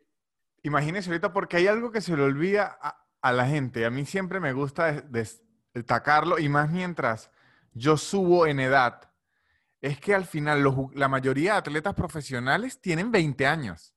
[0.62, 3.84] imagínese ahorita porque hay algo que se le olvida a, a la gente.
[3.86, 5.42] A mí siempre me gusta des- des-
[5.72, 7.30] destacarlo y más mientras
[7.72, 9.10] yo subo en edad.
[9.80, 13.94] Es que al final los la mayoría de atletas profesionales tienen 20 años.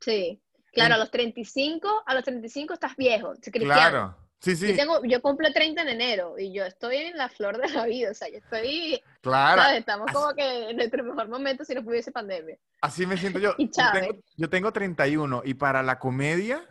[0.00, 0.40] Sí.
[0.72, 3.64] Claro, En- a los 35, a los 35 estás viejo, cristiano.
[3.74, 4.23] Claro.
[4.44, 7.56] Sí, sí, Yo, tengo, yo cumplo 30 en enero y yo estoy en la flor
[7.58, 9.62] de la vida, o sea, yo estoy, claro.
[9.62, 9.78] ¿sabes?
[9.78, 12.58] Estamos Así- como que en nuestro mejor momento si no hubiese pandemia.
[12.82, 13.54] Así me siento yo.
[13.58, 16.62] Y Yo tengo, yo tengo 31 y para la comedia,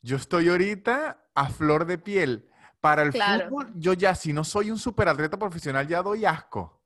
[0.00, 2.46] yo estoy ahorita a flor de piel.
[2.80, 3.50] Para el Claro.
[3.50, 6.80] fútbol, yo ya, si no soy un superatleta profesional, ya doy asco.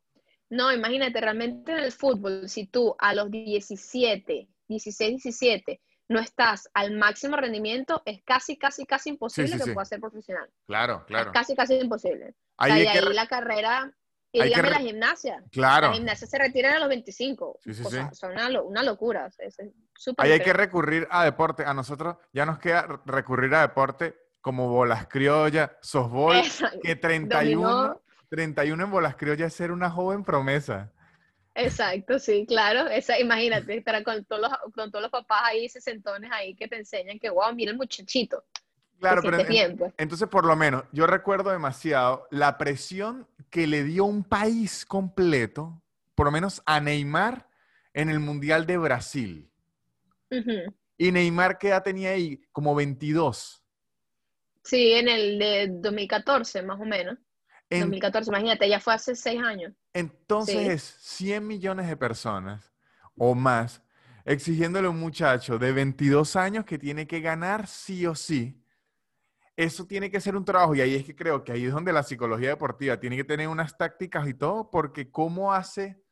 [0.50, 6.68] No, imagínate, realmente en el fútbol, si tú a los 17, 16, 17 no estás
[6.74, 10.50] al máximo rendimiento, es casi, casi, casi imposible sí, que puedas ser profesional.
[10.66, 11.30] Claro, claro.
[11.30, 12.34] Es casi, casi imposible.
[12.58, 13.92] Ahí o sea, hay y que ahí la carrera,
[14.30, 15.44] y hay dígame la gimnasia.
[15.50, 15.88] Claro.
[15.88, 17.60] La gimnasia se retira a los 25.
[17.62, 18.16] Sí, sí, o sea, sí.
[18.16, 19.30] son una, una locura.
[19.38, 19.56] Es,
[20.18, 21.64] Ahí hay que recurrir a deporte.
[21.64, 26.80] A nosotros ya nos queda re- recurrir a deporte como bolas criollas, softball, Exacto.
[26.82, 28.02] que 31, Dominó.
[28.28, 30.92] 31 en bolas criollas es ser una joven promesa.
[31.54, 32.88] Exacto, sí, claro.
[32.88, 36.76] Esa, imagínate, estar con todos, los, con todos los papás ahí, sesentones ahí que te
[36.76, 38.44] enseñan que, wow, mira el muchachito.
[38.98, 39.92] Claro, pero siente en- bien, pues.
[39.98, 45.82] entonces por lo menos yo recuerdo demasiado la presión que le dio un país completo,
[46.14, 47.48] por lo menos a Neymar
[47.92, 49.50] en el Mundial de Brasil.
[50.96, 52.40] Y Neymar, ¿qué edad tenía ahí?
[52.50, 53.62] Como 22.
[54.64, 57.18] Sí, en el de 2014, más o menos.
[57.70, 59.72] En- 2014, imagínate, ya fue hace seis años.
[59.92, 60.68] Entonces Sí.
[60.68, 62.72] es 100 millones de personas
[63.16, 63.82] o más
[64.24, 68.60] exigiéndole a un muchacho de 22 años que tiene que ganar sí o sí.
[69.56, 71.92] Eso tiene que ser un trabajo y ahí es que creo que ahí es donde
[71.92, 76.02] la psicología deportiva tiene que tener unas tácticas y todo, porque ¿cómo hace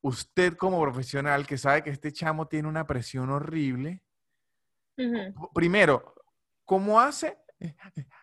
[0.00, 4.02] usted como profesional que sabe que este chamo tiene una presión horrible?
[5.54, 6.14] Primero,
[6.64, 7.36] ¿cómo hace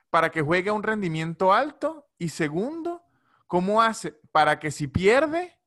[0.10, 2.08] para que juegue a un rendimiento alto?
[2.22, 3.04] Y segundo,
[3.48, 5.58] ¿cómo hace para que si pierde,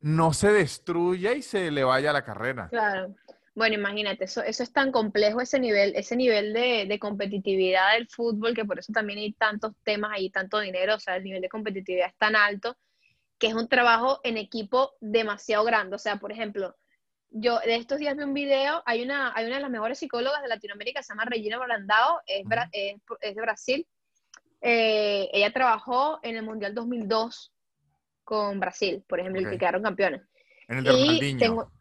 [0.00, 2.68] no se destruya y se le vaya la carrera?
[2.68, 3.14] Claro.
[3.54, 8.06] Bueno, imagínate, eso, eso es tan complejo, ese nivel, ese nivel de, de competitividad del
[8.06, 11.40] fútbol, que por eso también hay tantos temas ahí, tanto dinero, o sea, el nivel
[11.40, 12.76] de competitividad es tan alto,
[13.38, 15.96] que es un trabajo en equipo demasiado grande.
[15.96, 16.76] O sea, por ejemplo,
[17.30, 20.42] yo de estos días vi un video, hay una, hay una de las mejores psicólogas
[20.42, 23.86] de Latinoamérica, se llama Regina Brandao, es, bra- es, es de Brasil.
[24.62, 27.52] Eh, ella trabajó en el Mundial 2002
[28.24, 30.22] con Brasil, por ejemplo, el que quedaron campeones.
[30.68, 31.38] En el de Y Ronaldinho.
[31.38, 31.72] tengo-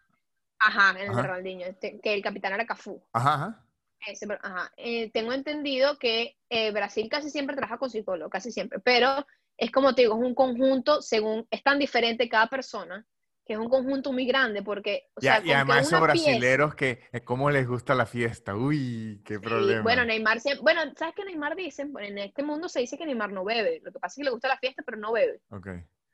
[0.59, 1.21] Ajá, en el Ajá.
[1.21, 3.03] de Ronaldinho, este, que el capitán era Cafú.
[3.13, 3.65] Ajá, ajá.
[4.07, 4.71] Ese, pero- ajá.
[4.77, 9.25] Eh, tengo entendido que eh, Brasil casi siempre trabaja con psicólogo, casi siempre, pero
[9.57, 13.05] es como te digo, es un conjunto, según, es tan diferente cada persona,
[13.45, 16.75] que es un conjunto muy grande, porque, o Y, sea, y además esos pieza- brasileros
[16.75, 18.55] que, eh, ¿cómo les gusta la fiesta?
[18.55, 19.81] Uy, qué Sí, problema.
[19.83, 21.85] bueno, Neymar siempre, bueno, ¿sabes qué Neymar dice?
[21.85, 24.23] Bueno, en este mundo se dice que Neymar no bebe, lo que pasa es que
[24.25, 25.41] le gusta la fiesta, pero no bebe.
[25.49, 25.67] Ok.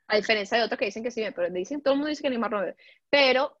[0.08, 2.30] A diferencia de otros que dicen que sí, pero dicen, todo el mundo dice que
[2.30, 2.76] Neymar no bebe.
[3.10, 3.58] Pero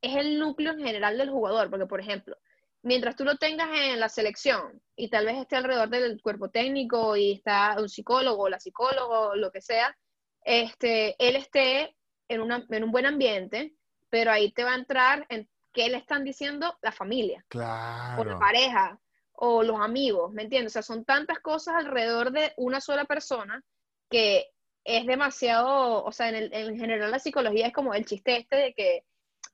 [0.00, 2.36] es el núcleo en general del jugador, porque por ejemplo,
[2.82, 7.14] mientras tú lo tengas en la selección y tal vez esté alrededor del cuerpo técnico
[7.18, 9.94] y está un psicólogo, la psicólogo, lo que sea,
[10.42, 11.94] este, él esté
[12.30, 13.74] en, una, en un buen ambiente,
[14.08, 18.14] pero ahí te va a entrar en qué le están diciendo la familia o la
[18.24, 18.38] Claro.
[18.38, 18.98] pareja
[19.32, 20.72] o los amigos, ¿me entiendes?
[20.72, 23.62] O sea, son tantas cosas alrededor de una sola persona
[24.10, 24.48] que
[24.84, 28.56] es demasiado, o sea, en, el- en general la psicología es como el chiste este
[28.56, 29.04] de que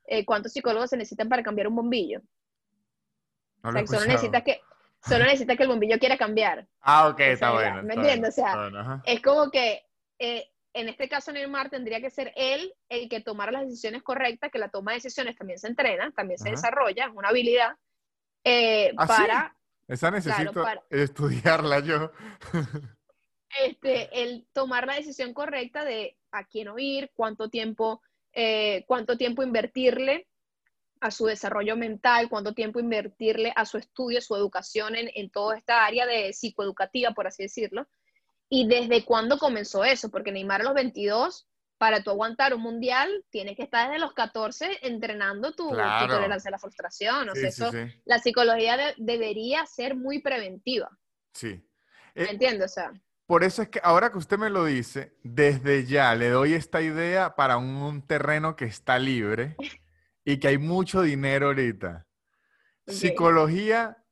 [0.06, 2.20] eh, cuántos psicólogos se necesitan para cambiar un bombillo.
[3.62, 4.60] No O lo he sea, que solo necesitas que,
[5.02, 6.66] solo necesitas que el bombillo quiera cambiar.
[6.80, 7.82] Ah, ok, está bueno.
[7.82, 8.30] ¿me entiendes?
[8.30, 9.02] O sea, bueno.
[9.04, 9.84] Es como que
[10.18, 14.50] eh, en este caso Neymar tendría que ser él el que tomara las decisiones correctas,
[14.50, 16.56] que la toma de decisiones también se entrena, también se Ajá.
[16.56, 17.76] desarrolla, es una habilidad,
[18.44, 19.12] eh, ¿Ah, sí?
[19.22, 19.56] para
[19.88, 22.10] Esa necesito para- estudiarla yo.
[23.64, 29.42] este, el tomar la decisión correcta de a quién oír, cuánto tiempo, eh, cuánto tiempo
[29.42, 30.28] invertirle
[31.00, 35.56] a su desarrollo mental, cuánto tiempo invertirle a su estudio, su educación en, en toda
[35.56, 37.86] esta área de psicoeducativa, por así decirlo.
[38.48, 43.24] Y desde cuándo comenzó eso, porque Neymar a los 22 para tú aguantar un mundial,
[43.30, 47.28] tienes que estar desde los 14 entrenando tu, tolerancia a la frustración.
[47.28, 47.70] O sea, eso,
[48.04, 50.90] la psicología debería ser muy preventiva.
[51.34, 51.62] Sí.
[52.14, 52.70] ¿Me eh, entiendes?
[52.70, 52.92] O sea.
[53.26, 56.80] Por eso es que ahora que usted me lo dice, desde ya le doy esta
[56.80, 59.56] idea para un, terreno que está libre
[60.24, 62.06] y que hay mucho dinero ahorita.
[62.86, 64.04] Psicología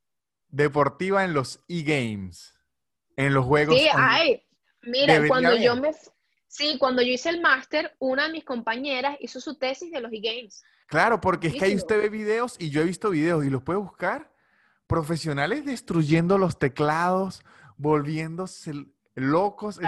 [0.48, 2.53] deportiva en los e-games,
[3.16, 3.76] en los juegos.
[3.76, 4.42] Sí, hay.
[4.82, 5.92] Mira, cuando yo me
[6.54, 10.12] Sí, cuando yo hice el máster, una de mis compañeras hizo su tesis de los
[10.12, 10.62] e-games.
[10.86, 13.64] Claro, porque es que ahí usted ve videos y yo he visto videos y los
[13.64, 14.30] puede buscar.
[14.86, 17.42] Profesionales destruyendo los teclados,
[17.76, 18.70] volviéndose
[19.16, 19.80] locos.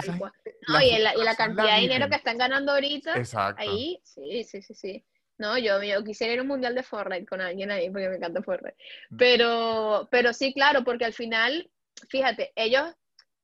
[0.67, 3.15] no, y, la, cantidad de dinero que están ganando ahorita.
[3.15, 3.61] Exacto.
[3.61, 5.05] Ahí, sí, sí, sí, sí.
[5.37, 8.17] No, yo, yo quisiera ir a un mundial de Fortnite con alguien ahí porque me
[8.17, 8.75] encanta Fortnite.
[9.11, 9.15] Mm.
[9.15, 11.71] Pero, pero sí, claro, porque al final,
[12.09, 12.93] fíjate, ellos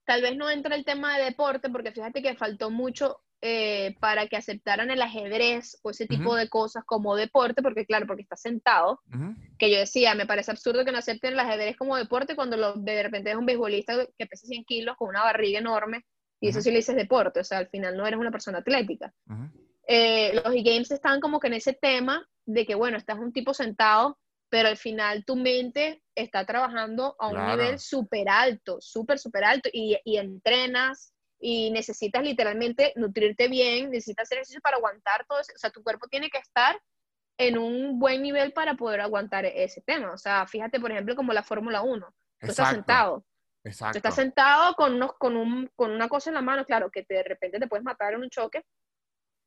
[0.06, 4.28] tal vez no entra el tema de deporte, porque fíjate que faltó mucho eh, para
[4.28, 8.38] que aceptaran el ajedrez o ese tipo de cosas como deporte, porque claro, porque está
[8.38, 9.02] sentado,
[9.60, 12.74] que yo decía, me parece absurdo que no acepten el ajedrez como deporte cuando lo,
[12.76, 16.06] de repente es un beisbolista que pesa 100 kilos con una barriga enorme,
[16.40, 19.14] y eso sí le dices deporte, o sea, al final no eres una persona atlética.
[19.88, 23.54] Eh, los e-games están como que en ese tema de que, bueno, estás un tipo
[23.54, 24.18] sentado
[24.54, 29.68] pero al final tu mente está trabajando a un nivel súper alto, súper, súper alto,
[29.74, 35.52] y, y, entrenas y necesitas literalmente nutrirte bien, necesitas hacer ejercicio para aguantar todo eso,
[35.56, 36.80] o sea, tu cuerpo tiene que estar
[37.40, 41.34] en un buen nivel para poder aguantar ese tema, o sea, fíjate, por ejemplo, como
[41.34, 43.26] la Fórmula 1, tú estás sentado,
[43.64, 43.94] Exacto.
[43.94, 47.04] Tú estás sentado con, unos, con, un, con una cosa en la mano, claro, que
[47.10, 48.64] de repente te puedes matar en un choque,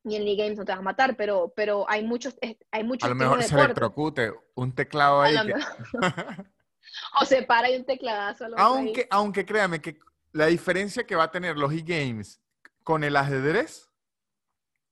[0.07, 2.38] y en League Games no te vas a matar, pero, pero hay muchos
[2.71, 5.35] hay muchos A lo mejor se electrocute un teclado ahí.
[7.21, 8.47] o se para y un tecladazo.
[8.57, 9.99] Aunque, aunque créame que
[10.33, 12.40] la diferencia que va a tener los e-games
[12.85, 13.90] con el ajedrez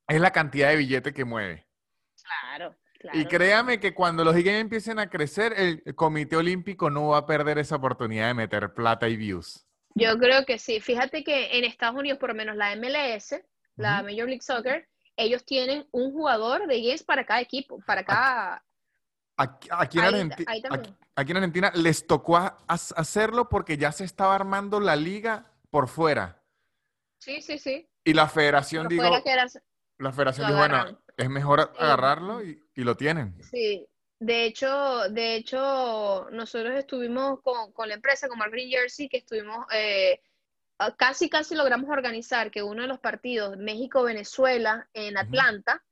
[0.08, 1.64] es la cantidad de billete que mueve.
[2.22, 2.74] Claro.
[2.98, 3.18] Claro.
[3.18, 7.26] Y créame que cuando los e-games empiecen a crecer, el Comité Olímpico no va a
[7.26, 9.64] perder esa oportunidad de meter plata y views.
[9.94, 10.80] Yo creo que sí.
[10.80, 13.36] Fíjate que en Estados Unidos, por lo menos la MLS,
[13.76, 18.64] la Major League Soccer, ellos tienen un jugador de yes para cada equipo, para cada...
[19.36, 20.32] Aquí, en,
[21.16, 26.40] Argentina, les tocó hacerlo porque ya se estaba armando la liga por fuera.
[27.18, 27.88] Sí, sí, sí.
[28.04, 29.02] Y la federación dijo,
[29.98, 33.36] la federación dijo, bueno, es mejor agarrarlo y, lo tienen.
[33.42, 33.88] Sí,
[34.20, 39.66] de hecho, de hecho, nosotros estuvimos con, con la empresa, con Green Jersey, que estuvimos
[39.74, 40.20] eh,
[40.96, 45.82] casi, casi logramos organizar que uno de los partidos, México-Venezuela, en Atlanta,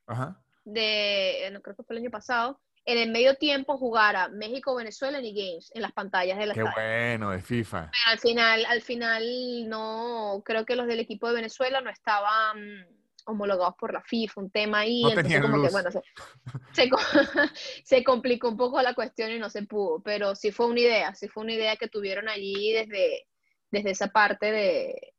[0.65, 5.25] de, no creo que fue el año pasado, en el medio tiempo jugara México-Venezuela en
[5.25, 7.91] e-games, en las pantallas de la Qué bueno, de FIFA.
[7.91, 12.85] Pero al final, al final, no, creo que los del equipo de Venezuela no estaban
[13.25, 16.01] homologados por la FIFA, un tema ahí, entonces como que, bueno, se,
[17.85, 21.15] se, complicó un poco la cuestión y no se pudo, pero sí fue una idea,
[21.15, 23.27] sí fue una idea que tuvieron allí desde,
[23.73, 25.13] desde esa parte de,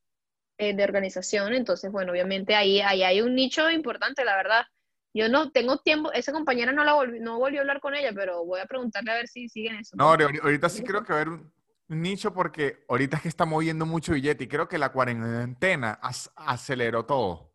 [0.58, 1.52] eh, de organización.
[1.52, 4.64] Entonces, bueno, obviamente ahí, ahí hay un nicho importante, la verdad.
[5.12, 8.12] Yo no tengo tiempo, esa compañera no la volví, no volvió a hablar con ella,
[8.14, 9.96] pero voy a preguntarle a ver si siguen eso.
[9.96, 11.52] No, ahorita sí creo que va a haber un,
[11.88, 16.00] nicho porque ahorita es que está moviendo mucho billete y creo que la cuarentena
[16.36, 17.52] aceleró todo.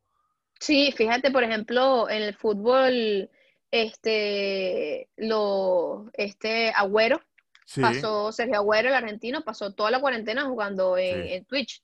[0.59, 3.29] Sí, fíjate, por ejemplo, en el fútbol,
[3.71, 7.21] este, lo, este Agüero,
[7.81, 11.81] Pasó Sergio Agüero, el argentino, pasó toda la cuarentena jugando en, Twitch.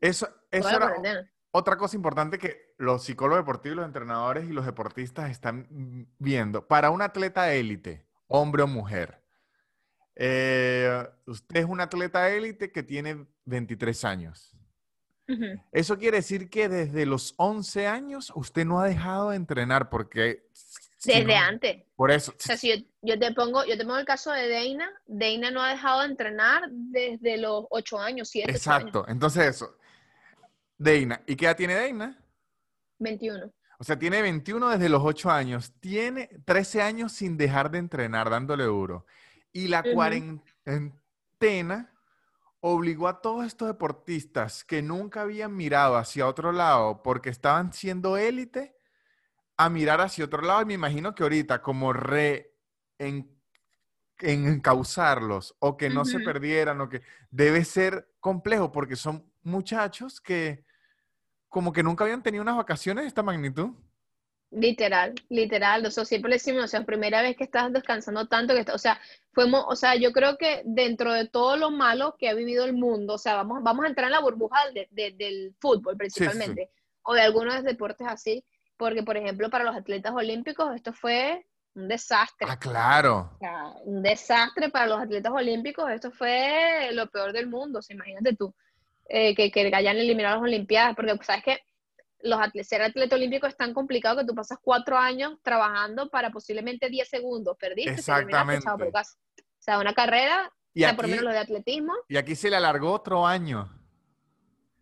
[0.00, 0.94] Eso, eso era
[1.52, 5.66] otra cosa importante que los psicólogos deportivos, los entrenadores y los deportistas están
[6.18, 6.66] viendo.
[6.66, 9.22] Para un atleta élite, hombre o mujer,
[10.16, 14.56] eh, usted es un atleta élite que tiene 23 años.
[15.70, 20.46] Eso quiere decir que desde los 11 años usted no ha dejado de entrenar porque
[21.04, 21.84] desde antes.
[21.96, 22.32] Por eso.
[22.32, 25.62] O sea, si yo, te pongo, yo te pongo el caso de Deina, Deina no
[25.62, 29.76] ha dejado de entrenar desde los 8 años, 7 Exacto, entonces eso.
[30.78, 32.18] Deina, ¿y qué edad tiene Deina?
[32.98, 33.52] 21.
[33.78, 38.30] O sea, tiene 21 desde los 8 años, tiene 13 años sin dejar de entrenar,
[38.30, 39.06] dándole duro.
[39.52, 41.92] Y la cuarentena
[42.60, 48.16] obligó a todos estos deportistas que nunca habían mirado hacia otro lado porque estaban siendo
[48.16, 48.76] élite
[49.64, 52.54] a mirar hacia otro lado y me imagino que ahorita como re
[52.98, 53.32] en,
[54.20, 60.64] encauzarlos o que no se perdieran o que debe ser complejo porque son muchachos que
[61.48, 63.70] como que nunca habían tenido unas vacaciones de esta magnitud.
[64.50, 68.54] Literal, literal, o sea, siempre le decimos, o sea, primera vez que estás descansando tanto,
[68.54, 69.00] que o sea,
[69.32, 72.74] fuimos, o sea, yo creo que dentro de todo lo malo que ha vivido el
[72.74, 74.58] mundo, o sea, vamos, vamos a entrar en la burbuja
[74.90, 76.70] del fútbol principalmente,
[77.02, 78.44] o de algunos deportes así,
[78.76, 82.46] porque por ejemplo para los atletas olímpicos esto fue un desastre.
[82.50, 83.30] Ah, claro.
[83.34, 87.82] O sea, un desastre para los atletas olímpicos, esto fue lo peor del mundo, o
[87.82, 88.54] sea, imagínate tú,
[89.08, 91.60] eh, que, que hayan eliminado las Olimpiadas, porque sabes que
[92.20, 96.30] los atletas, ser atleta olímpico es tan complicado que tú pasas cuatro años trabajando para
[96.30, 98.64] posiblemente 10 segundos, perdiste, Exactamente.
[98.64, 99.18] Te por casa.
[99.36, 102.16] O sea, una carrera, Y o sea, aquí, por lo menos lo de atletismo, y
[102.16, 103.68] aquí se le alargó otro año.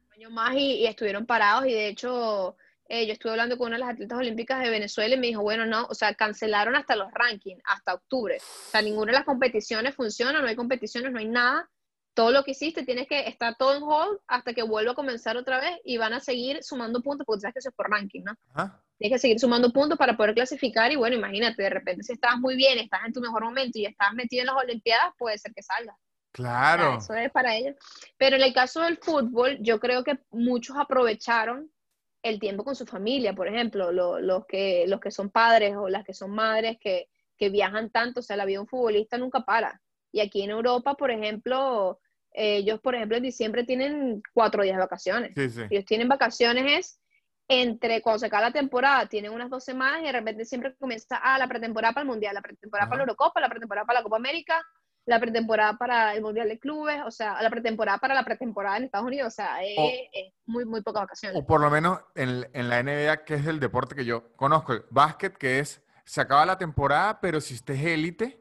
[0.07, 2.57] un año más y, y estuvieron parados y de hecho
[2.90, 5.42] eh, yo estuve hablando con una de las atletas olímpicas de Venezuela y me dijo,
[5.42, 8.37] bueno, no, o sea, cancelaron hasta los rankings, hasta octubre.
[8.38, 11.70] O sea, ninguna de las competiciones funciona, no hay competiciones, no hay nada.
[12.14, 15.37] Todo lo que hiciste tienes que estar todo en hold hasta que vuelva a comenzar
[15.37, 18.22] otra vez y van a seguir sumando puntos, porque sabes que eso es por ranking,
[18.24, 18.35] ¿no?
[18.53, 18.83] Ajá.
[18.98, 22.37] Tienes que seguir sumando puntos para poder clasificar y bueno, imagínate, de repente si estás
[22.38, 25.55] muy bien, estás en tu mejor momento y estás metido en las Olimpiadas, puede ser
[25.55, 25.94] que salgas.
[25.96, 26.98] O sea, Claro.
[26.98, 27.76] eso es para ellos.
[28.18, 31.70] Pero en el caso del fútbol, yo creo que muchos aprovecharon
[32.22, 35.88] el tiempo con su familia, por ejemplo, lo- los, que, los que son padres o
[35.88, 39.16] las que son madres que, que viajan tanto, o sea, la vida de un futbolista
[39.18, 39.80] nunca para.
[40.12, 41.98] Y aquí en Europa, por ejemplo,
[42.33, 45.33] ellos, por ejemplo, en diciembre tienen cuatro días de vacaciones.
[45.35, 45.62] Sí, sí.
[45.70, 47.00] Ellos tienen vacaciones es
[47.48, 51.16] entre cuando se acaba la temporada, tienen unas dos semanas y de repente siempre comienza
[51.20, 53.02] ah, la pretemporada para el Mundial, la pretemporada para la.
[53.04, 54.64] Eurocopa, la pretemporada para la Copa América,
[55.10, 58.84] la pretemporada para el Mundial de Clubes, o sea, la pretemporada para la pretemporada en
[58.84, 61.36] Estados Unidos, o sea, es, O- es muy, muy pocas vacaciones.
[61.36, 64.72] O por lo menos en, en la NBA, que es el deporte que yo conozco,
[64.72, 68.40] el básquet, que es, se acaba la temporada, pero si usted es élite,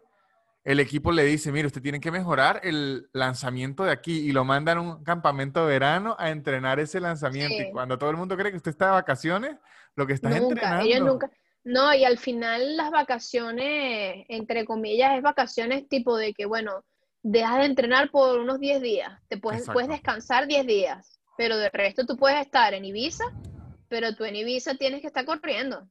[0.64, 4.46] el equipo le dice, mire, usted tiene que mejorar el lanzamiento de aquí y lo
[4.46, 7.56] mandan a un campamento de verano a entrenar ese lanzamiento.
[7.64, 9.56] Y cuando todo el mundo cree que usted está de vacaciones,
[9.96, 10.86] lo que está Nunca, entrenando.
[10.86, 11.32] ellos nunca.
[11.70, 16.84] No, y al final las vacaciones, entre comillas, es vacaciones tipo de que, bueno,
[17.22, 21.70] dejas de entrenar por unos 10 días, te puedes, puedes descansar 10 días, pero de
[21.70, 23.24] resto tú puedes estar en Ibiza,
[23.88, 25.88] pero tú en Ibiza tienes que estar corriendo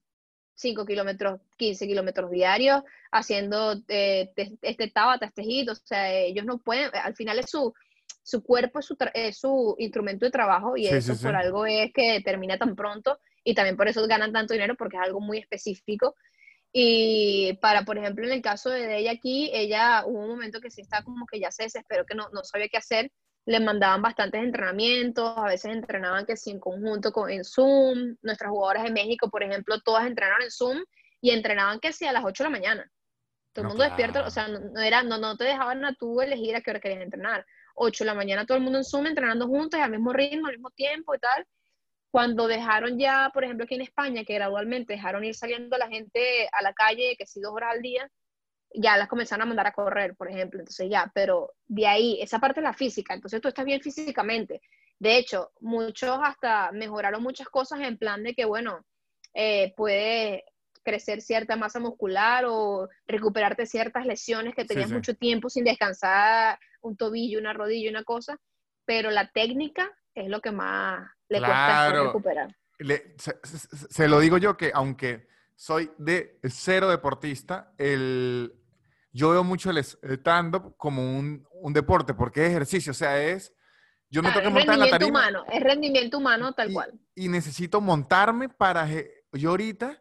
[0.54, 6.44] 5 kilómetros, 15 kilómetros diarios, haciendo eh, te- este tabata, este hit, o sea, ellos
[6.44, 7.72] no pueden, al final es su,
[8.24, 11.36] su cuerpo, es su, es su instrumento de trabajo y Sí, eso sí, por sí.
[11.36, 15.02] algo es que termina tan pronto y también por eso ganan tanto dinero porque es
[15.02, 16.14] algo muy específico.
[16.70, 20.70] Y para, por ejemplo, en el caso de ella aquí, ella hubo un momento que
[20.70, 23.10] sí está como que ya se desesperó, que no, no sabía qué hacer.
[23.46, 28.16] Le mandaban bastantes entrenamientos, a veces entrenaban que sí en conjunto con, en Zoom.
[28.20, 30.78] Nuestras jugadoras de México, por ejemplo, todas entrenaron en Zoom
[31.22, 32.92] y entrenaban que sí a las 8 de la mañana.
[33.54, 34.28] Todo el No, mundo despierto, claro.
[34.28, 36.80] o sea, no, no era, no, no te dejaban a tú elegir a qué hora
[36.80, 37.46] querías entrenar.
[37.76, 40.54] 8 de la mañana todo el mundo en Zoom entrenando juntos al mismo ritmo, al
[40.54, 41.46] mismo tiempo y tal.
[42.10, 46.48] Cuando dejaron ya, por ejemplo, aquí en España, que gradualmente dejaron ir saliendo la gente
[46.52, 48.10] a la calle, que sí dos horas al día,
[48.74, 50.60] ya las comenzaron a mandar a correr, por ejemplo.
[50.60, 53.14] Entonces ya, pero de ahí, esa parte es la física.
[53.14, 54.60] Entonces tú estás bien físicamente.
[54.98, 58.84] De hecho, muchos hasta mejoraron muchas cosas en plan de que, bueno,
[59.34, 60.42] eh, puedes
[60.82, 64.94] crecer cierta masa muscular o recuperarte ciertas lesiones que Sí, tenías sí.
[64.94, 68.38] mucho tiempo sin descansar, un tobillo, una rodilla, una cosa,
[68.86, 72.04] pero la técnica es lo que más le cuesta Claro.
[72.06, 72.56] recuperar.
[72.78, 78.54] le- se, se- se lo digo yo que aunque soy de cero deportista, el,
[79.12, 83.52] yo veo mucho el stand-up como un, un deporte, porque es ejercicio, o sea, es,
[84.08, 86.74] yo me Claro, tengo que montar en la tarima humano, es rendimiento humano tal y,
[86.74, 87.00] cual.
[87.16, 88.88] y necesito montarme para,
[89.32, 90.00] yo ahorita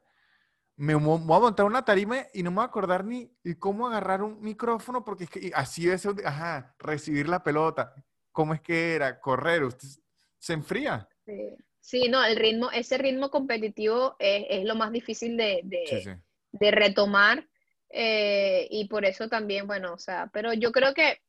[0.75, 3.87] me voy a montar una tarima y no me voy a acordar ni ni cómo
[3.87, 7.95] agarrar un micrófono, porque es que así es, ajá, recibir la pelota,
[8.31, 9.87] cómo es que era, correr, usted
[10.39, 11.07] se enfría.
[11.25, 11.55] Sí.
[11.79, 16.01] Sí, no, el ritmo, ese ritmo competitivo es, es lo más difícil de, de, Sí,
[16.01, 16.09] sí.
[16.51, 17.47] de retomar
[17.89, 21.21] eh, y por eso también, bueno, o sea, pero yo creo que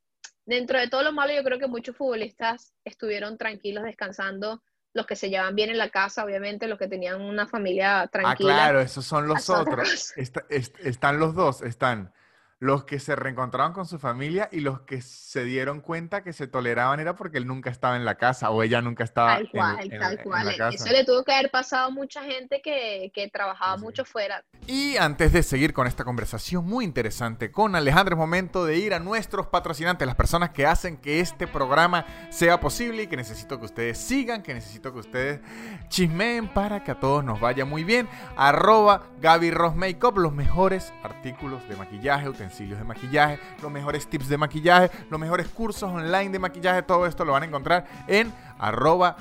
[0.45, 4.63] dentro de todo lo malo, yo creo que muchos futbolistas estuvieron tranquilos descansando,
[4.95, 8.09] los que se llevan bien en la casa, obviamente, los que tenían una familia Ah,
[8.09, 8.55] tranquila.
[8.55, 9.89] claro, esos son los otros.
[9.89, 10.15] cosa.
[10.21, 12.13] Está- est- están los dos, están
[12.61, 16.49] los que se reencontraron con su familia y los que se dieron cuenta que se
[16.49, 19.51] toleraban era porque él nunca estaba en la casa o ella nunca estaba Tal en,
[19.53, 20.47] cual, en- tal en cual.
[20.47, 20.85] la casa.
[20.85, 23.85] Eso le tuvo que haber pasado a mucha gente que, que trabajaba sí.
[23.85, 24.43] mucho fuera.
[24.67, 28.93] Y antes de seguir con esta conversación muy interesante con Alejandro, es momento de ir
[28.93, 33.61] a nuestros patrocinantes, las personas que hacen que este programa sea posible y que necesito
[33.61, 35.41] que ustedes sigan, que necesito que ustedes
[35.89, 38.09] chismeen para que a todos nos vaya muy bien.
[38.37, 44.29] Arroba Gaby Ross Makeup, los mejores artículos de maquillaje, utensilios de maquillaje, los mejores tips
[44.29, 48.33] de maquillaje, los mejores cursos online de maquillaje, todo esto lo van a encontrar en
[48.59, 49.17] arroba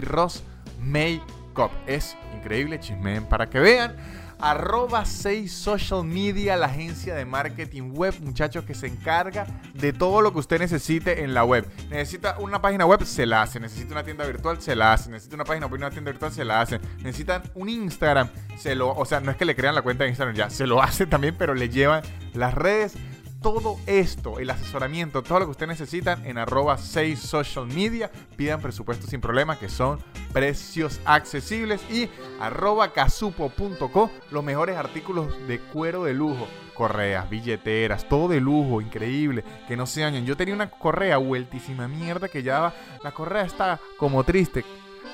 [0.00, 0.42] Ross
[0.80, 1.70] Makeup.
[1.86, 3.94] Es increíble, chismeen para que vean.
[4.42, 10.20] Arroba 6 Social Media, la agencia de marketing web, muchachos, que se encarga de todo
[10.20, 11.66] lo que usted necesite en la web.
[11.88, 13.60] Necesita una página web, se la hace.
[13.60, 15.10] Necesita una tienda virtual, se la hace.
[15.10, 16.80] Necesita una página web, una tienda virtual, se la hace.
[16.98, 18.28] Necesitan un Instagram,
[18.58, 20.66] se lo, o sea, no es que le crean la cuenta de Instagram ya, se
[20.66, 22.02] lo hace también, pero le llevan
[22.34, 22.94] las redes
[23.42, 28.10] todo esto, el asesoramiento, todo lo que ustedes necesitan en arroba 6 social media.
[28.36, 29.98] Pidan presupuestos sin problema, que son
[30.32, 31.82] precios accesibles.
[31.90, 32.08] Y
[32.40, 36.46] arroba casupo.co, los mejores artículos de cuero de lujo.
[36.74, 40.24] Correas, billeteras, todo de lujo, increíble, que no se dañen.
[40.24, 42.72] Yo tenía una correa vueltísima mierda que ya
[43.04, 44.64] la correa está como triste.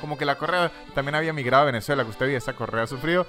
[0.01, 3.27] Como que la correa también había migrado a Venezuela, que usted vio esa correa sufrido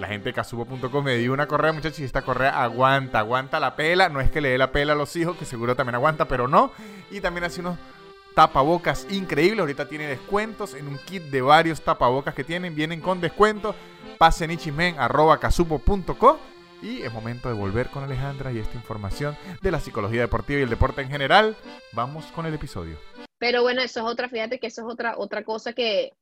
[0.00, 3.76] la gente de casubo.com me dio una correa, muchachos, y esta correa aguanta, aguanta la
[3.76, 4.08] pela.
[4.08, 6.48] No es que le dé la pela a los hijos, que seguro también aguanta, pero
[6.48, 6.72] no.
[7.10, 7.78] Y también hace unos
[8.34, 9.60] tapabocas increíbles.
[9.60, 12.74] Ahorita tiene descuentos en un kit de varios tapabocas que tienen.
[12.74, 13.74] Vienen con descuento.
[14.18, 16.36] Pasen ichismen arroba casupo.com.
[16.82, 20.62] Y es momento de volver con Alejandra y esta información de la psicología deportiva y
[20.62, 21.56] el deporte en general.
[21.92, 22.96] Vamos con el episodio.
[23.38, 26.12] Pero bueno, eso es otra, fíjate que eso es otra, otra cosa que,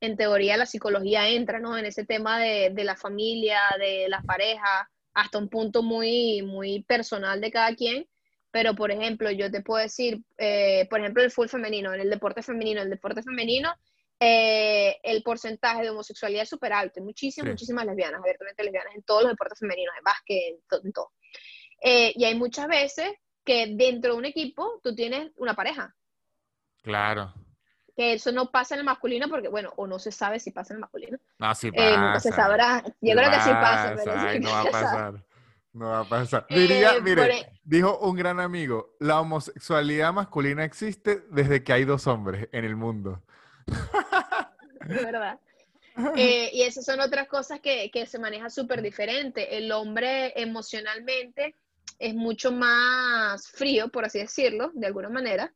[0.00, 1.76] en teoría la psicología entra, ¿no?
[1.76, 7.40] En ese tema de, la familia, de las parejas, hasta un punto muy, muy personal
[7.40, 8.08] de cada quien.
[8.50, 12.10] Pero, por ejemplo, yo te puedo decir, eh, por ejemplo, el full femenino, en el
[12.10, 13.72] deporte femenino, el deporte femenino,
[14.18, 16.94] eh, el porcentaje de homosexualidad es súper alto.
[16.96, 21.12] Hay muchísimas, muchísimas lesbianas, abiertamente lesbianas, en todos los deportes femeninos, en básquet, en, todo.
[21.82, 23.12] Eh, y hay muchas veces
[23.44, 25.94] que dentro de un equipo tú tienes una pareja.
[26.82, 27.34] Claro
[27.96, 30.72] que eso no pasa en el masculino porque, bueno, o no se sabe si pasa
[30.72, 31.18] en el masculino.
[31.38, 31.88] No, sí pasa.
[31.88, 32.82] Eh, nunca se sabrá.
[33.00, 35.24] Yo creo que sí pasa, pero no va a pasar.
[35.72, 36.46] No va a pasar.
[36.48, 41.84] Diría, eh, mire, e dijo un gran amigo, la homosexualidad masculina existe desde que hay
[41.84, 43.22] dos hombres en el mundo.
[44.86, 45.38] De verdad.
[46.16, 49.56] Eh, y esas son otras cosas que, que se maneja súper diferente.
[49.58, 51.54] El hombre emocionalmente
[51.98, 55.52] es mucho más frío, por así decirlo, de alguna manera,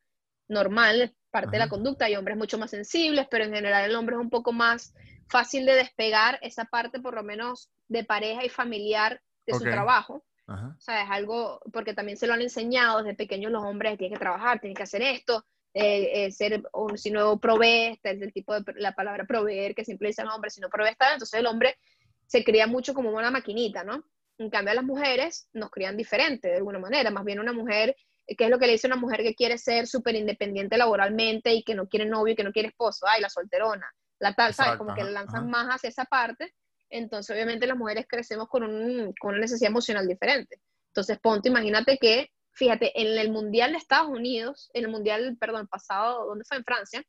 [0.49, 2.05] normal, parte de la conducta.
[2.05, 4.95] Hay hombres mucho más sensibles, pero en general el hombre es un poco más
[5.28, 10.24] fácil de despegar esa parte, por lo menos, de pareja y familiar de su trabajo.
[10.47, 14.16] O sea, es algo, porque también se lo han enseñado desde pequeños los hombres, tienen
[14.16, 18.22] que trabajar, tienen que hacer esto, eh, eh, ser, o si no provee, este es
[18.22, 21.41] el tipo de la palabra proveer que siempre dicen hombres, si no provee, está entonces
[21.41, 21.78] el hombre
[22.26, 24.05] se cría mucho como una maquinita, ¿no?
[24.39, 27.97] En cambio, a las mujeres nos crían diferente, de alguna manera, más bien una mujer
[28.26, 31.62] ¿Qué es lo que le dice una mujer que quiere ser súper independiente laboralmente y
[31.62, 33.06] que no quiere novio y que no quiere esposo?
[33.06, 33.86] Ay, la solterona,
[34.18, 34.78] la tal, ¿sabes?
[34.78, 36.54] Como que le lanzan más hacia esa parte.
[36.88, 40.60] Entonces, obviamente, las mujeres crecemos con, un, con una necesidad emocional diferente.
[40.88, 45.66] Entonces, ponte, imagínate que, fíjate, en el Mundial de Estados Unidos, en el Mundial, perdón,
[45.66, 46.56] pasado, ¿dónde fue?
[46.56, 47.04] En Francia,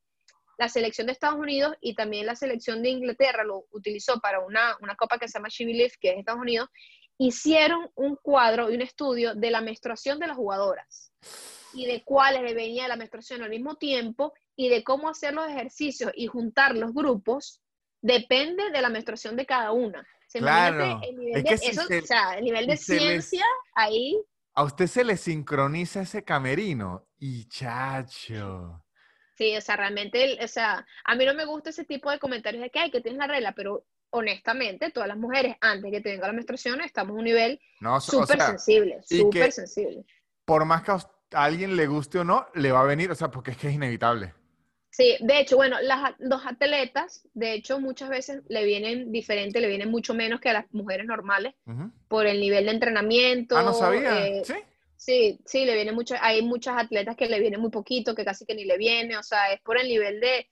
[0.58, 4.76] la selección de Estados Unidos y también la selección de Inglaterra lo utilizó para una,
[4.82, 5.66] una copa que se llama She
[6.00, 6.70] que es Estados Unidos,
[7.18, 11.12] hicieron un cuadro y un estudio de la menstruación de las jugadoras
[11.74, 15.48] y de cuáles le venía la menstruación al mismo tiempo y de cómo hacer los
[15.48, 17.62] ejercicios y juntar los grupos
[18.02, 20.06] depende de la menstruación de cada una.
[20.32, 21.02] claro.
[21.04, 24.18] El nivel de, eso, o sea, el nivel de ciencia ahí.
[24.54, 28.82] A usted se le sincroniza ese camerino y chacho.
[29.38, 32.64] Sí, o sea, realmente, o sea, a mí no me gusta ese tipo de comentarios
[32.64, 33.86] de que hay que tienes la regla, pero
[34.16, 37.60] honestamente, todas las mujeres, antes que tengan la menstruación, estamos a un nivel
[38.00, 40.06] súper sensible, súper sensible.
[40.46, 41.00] Por más que a
[41.32, 43.74] alguien le guste o no, le va a venir, o sea, porque es que es
[43.74, 44.34] inevitable.
[44.90, 49.68] Sí, de hecho, bueno, las dos atletas, de hecho, muchas veces le vienen diferente, le
[49.68, 51.54] vienen mucho menos que a las mujeres normales
[52.08, 53.58] por el nivel de entrenamiento.
[53.58, 54.26] Ah, no sabía.
[54.26, 54.54] Eh, ¿Sí?
[54.96, 58.46] Sí, sí, le viene mucho, hay muchas atletas que le viene muy poquito, que casi
[58.46, 60.48] que ni le viene, o sea, es por el nivel de,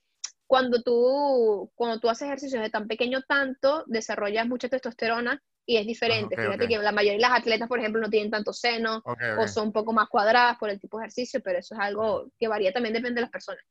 [0.46, 5.86] cuando tú, cuando tú haces ejercicios de tan pequeño tanto, desarrollas mucha testosterona y es
[5.86, 6.36] diferente.
[6.36, 9.02] Fíjate que la mayoría de las atletas, por ejemplo, no tienen tanto seno
[9.38, 12.30] o son un poco más cuadradas por el tipo de ejercicio, pero eso es algo
[12.38, 13.64] que varía también, depende de las personas.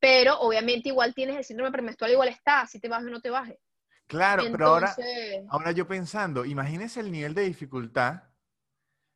[0.00, 3.30] Pero obviamente igual tienes el síndrome premenstrual, igual está, si te baje o no te
[3.30, 3.58] baje.
[4.06, 4.96] Claro, pero ahora,
[5.50, 8.22] ahora yo pensando, imagínese el nivel de dificultad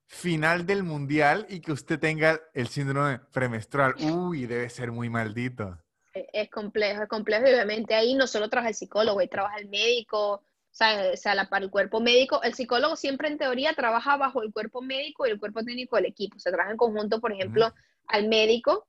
[0.06, 3.94] final del mundial y que usted tenga el síndrome premenstrual.
[4.14, 5.78] Uy, debe ser muy maldito.
[6.12, 9.68] Es complejo, es complejo y obviamente ahí no solo trabaja el psicólogo, ahí trabaja el
[9.68, 14.42] médico, o sea, la, para el cuerpo médico, el psicólogo siempre en teoría trabaja bajo
[14.42, 17.74] el cuerpo médico y el cuerpo técnico del equipo, se trabaja en conjunto, por ejemplo,
[18.08, 18.86] al médico,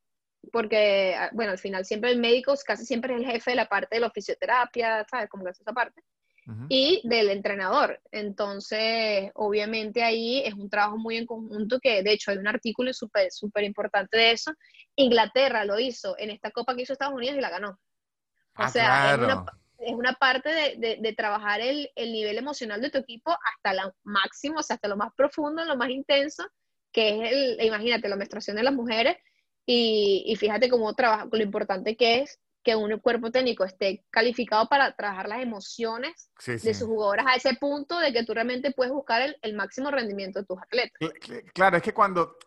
[0.52, 3.68] porque, ah, bueno, al final siempre el médico casi siempre es el jefe de la
[3.68, 5.30] parte de la fisioterapia, ¿sabes?
[5.30, 6.04] Como que es esa parte
[6.70, 8.02] y del entrenador.
[8.12, 12.94] Entonces, obviamente ahí es un trabajo muy en conjunto que de hecho hay un artículo
[12.94, 14.52] súper súper importante de eso.
[14.96, 17.70] Inglaterra lo hizo en esta copa que hizo Estados Unidos y la ganó.
[17.70, 17.78] O
[18.56, 19.46] ah, sea,
[19.80, 23.94] es una parte de, de, trabajar el, el, nivel emocional de tu equipo hasta lo
[24.04, 26.46] máximo, o sea, hasta lo más profundo, lo más intenso,
[26.92, 29.18] que es el, imagínate, la menstruación de las mujeres,
[29.66, 34.68] y, y fíjate cómo trabaja, lo importante que es que un cuerpo técnico esté calificado
[34.68, 38.94] para trabajar las emociones de sus jugadoras a ese punto de que tú realmente puedes
[38.94, 41.00] buscar el, el máximo rendimiento de tus atletas.
[41.54, 42.38] Claro, es que cuando,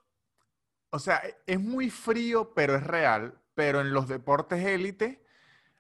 [0.91, 5.23] o sea, es muy frío, pero es real, pero en los deportes élite,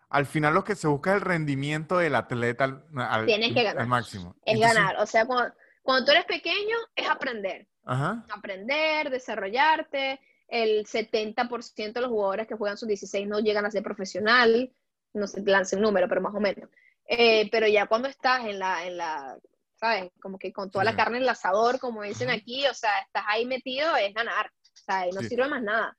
[0.09, 3.87] al final lo que se busca es el rendimiento del atleta al, Tienes que ganar.
[3.87, 4.37] máximo.
[4.45, 7.67] Es ganar, o sea, cuando, cuando, tú eres pequeño es aprender.
[7.85, 13.83] Aprender, desarrollarte, el 70% de los jugadores que juegan sus 16 no llegan a ser
[13.83, 14.73] profesional,
[15.13, 16.69] no se lance un número, pero más o menos.
[17.09, 19.39] Eh, pero ya cuando estás en la, en la,
[19.77, 20.11] ¿sabes?
[20.21, 23.25] Como que con toda la carne en el asador, como dicen aquí, o sea, estás
[23.29, 24.51] ahí metido, es ganar.
[24.63, 25.97] O sea, y no sirve más nada.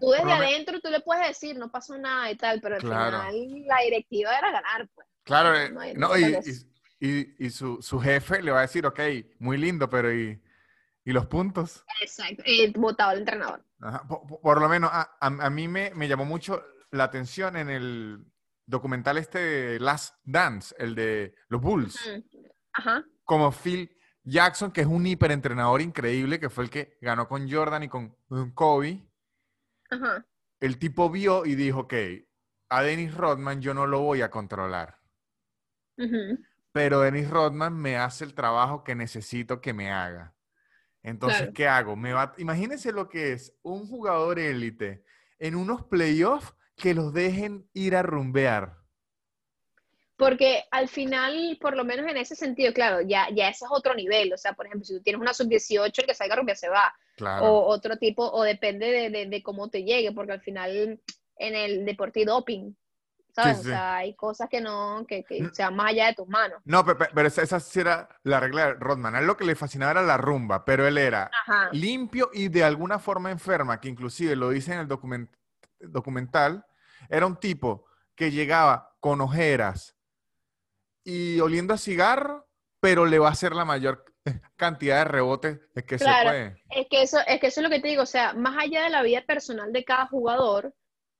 [0.00, 3.66] tú desde adentro, tú le puedes decir, no pasó nada y tal, pero al final
[3.66, 5.06] la directiva era ganar, pues.
[5.24, 5.52] Claro,
[5.96, 6.40] no, eh,
[6.98, 9.00] y, y, y, su, su jefe le va a decir, ok,
[9.38, 10.40] muy lindo, pero ¿y,
[11.04, 11.84] y los puntos?
[12.00, 13.64] Exacto, y votado el entrenador.
[14.42, 18.26] Por, lo menos a, a, mí me, me, llamó mucho la atención en el
[18.66, 21.98] documental este de Last Dance, el de los Bulls.
[22.72, 23.04] Ajá.
[23.24, 23.90] Como Phil
[24.22, 28.16] Jackson, que es un hiperentrenador increíble, que fue el que ganó con Jordan y con,
[28.54, 29.02] Kobe.
[29.90, 30.26] Ajá.
[30.60, 31.94] El tipo vio y dijo, ok,
[32.68, 35.00] a Dennis Rodman yo no lo voy a controlar.
[36.72, 40.34] Pero Dennis Rodman me hace el trabajo que necesito que me haga.
[41.02, 41.96] Entonces, ¿qué hago?
[41.96, 42.34] Me va...
[42.38, 45.02] Imagínense lo que es un jugador élite
[45.38, 48.76] en unos playoffs que los dejen ir a rumbear.
[50.16, 53.94] Porque al final, por lo menos en ese sentido, claro, ya, ya ese es otro
[53.94, 54.32] nivel.
[54.34, 56.68] O sea, por ejemplo, si tú tienes una sub-18, el que salga a rumbear se
[56.68, 56.92] va.
[57.40, 61.00] O otro tipo, o depende de, de, cómo te llegue, porque al final
[61.36, 62.74] en el deporte y doping,
[63.34, 63.60] ¿sabes?
[63.60, 66.60] O sea, hay cosas que no, que, que sean más allá de tus manos.
[66.64, 69.14] No, pero, pero esa, esa, sí era la regla de Rodman.
[69.14, 71.30] A él lo que le fascinaba era la rumba, pero él era
[71.72, 76.66] limpio y de alguna forma enferma, que inclusive lo dice en el documental,
[77.08, 79.96] era un tipo que llegaba con ojeras
[81.04, 82.48] y oliendo a cigarro,
[82.80, 84.04] pero le va a hacer la mayor
[84.56, 86.62] cantidad de rebotes que se puede.
[86.70, 88.84] Es que, eso, es que eso es lo que te digo, o sea, más allá
[88.84, 90.74] de la vida personal de cada jugador,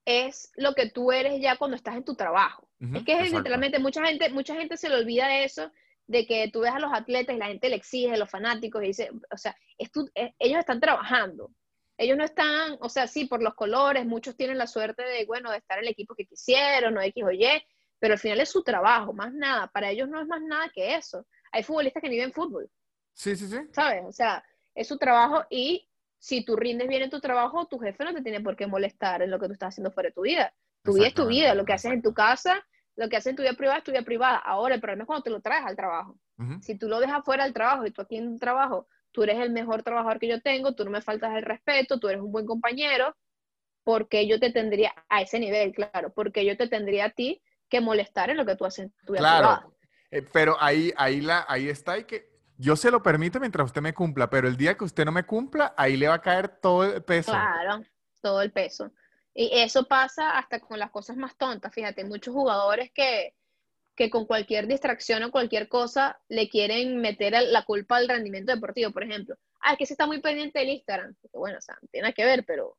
[0.05, 2.68] es lo que tú eres ya cuando estás en tu trabajo.
[2.94, 5.70] es que es literalmente, mucha gente, mucha gente se le olvida de eso,
[6.07, 8.88] de que tú ves a los atletas y la gente le exige, los fanáticos, y
[8.88, 11.51] dice, o sea, ellos están trabajando.
[11.96, 15.51] Ellos no están, o sea, sí, por los colores, muchos tienen la suerte de, bueno,
[15.51, 17.46] de estar en el equipo que quisieron, o X o Y,
[17.98, 19.66] pero al final es su trabajo, más nada.
[19.68, 21.26] Para ellos no es más nada que eso.
[21.53, 22.70] Hay futbolistas que ni ven fútbol.
[23.12, 23.59] Sí, sí, sí.
[23.72, 24.03] ¿Sabes?
[24.07, 24.42] O sea,
[24.74, 25.89] es su trabajo y
[26.20, 29.22] si tú rindes bien en tu trabajo, tu jefe no te tiene por qué molestar
[29.22, 30.52] en lo que tú estás haciendo fuera de tu vida.
[30.82, 32.64] Tu vida es tu vida, lo que haces en tu casa,
[32.94, 34.36] lo que haces en tu vida privada es tu vida privada.
[34.36, 36.18] Ahora, el problema es cuando te lo traes al trabajo.
[36.60, 39.38] Si tú lo dejas fuera del trabajo y tú aquí en un trabajo, tú eres
[39.40, 42.32] el mejor trabajador que yo tengo, tú no me faltas el respeto, tú eres un
[42.32, 43.16] buen compañero,
[43.82, 47.80] porque yo te tendría a ese nivel, claro, porque yo te tendría a ti que
[47.80, 49.38] molestar en lo que tú haces en tu vida claro.
[49.38, 49.66] privada.
[50.10, 52.30] Eh, pero ahí, ahí, la, ahí está y que
[52.61, 55.24] yo se lo permito mientras usted me cumpla, pero el día que usted no me
[55.24, 57.32] cumpla, ahí le va a caer todo el peso.
[57.32, 57.82] Claro,
[58.20, 58.92] todo el peso.
[59.34, 61.72] Y eso pasa hasta con las cosas más tontas.
[61.72, 63.34] Fíjate, muchos jugadores que,
[63.96, 68.90] que con cualquier distracción o cualquier cosa le quieren meter la culpa al rendimiento deportivo,
[68.90, 69.36] por ejemplo.
[69.62, 71.16] Ah, es que se está muy pendiente del Instagram.
[71.32, 72.76] bueno, o sea, tiene que ver, pero,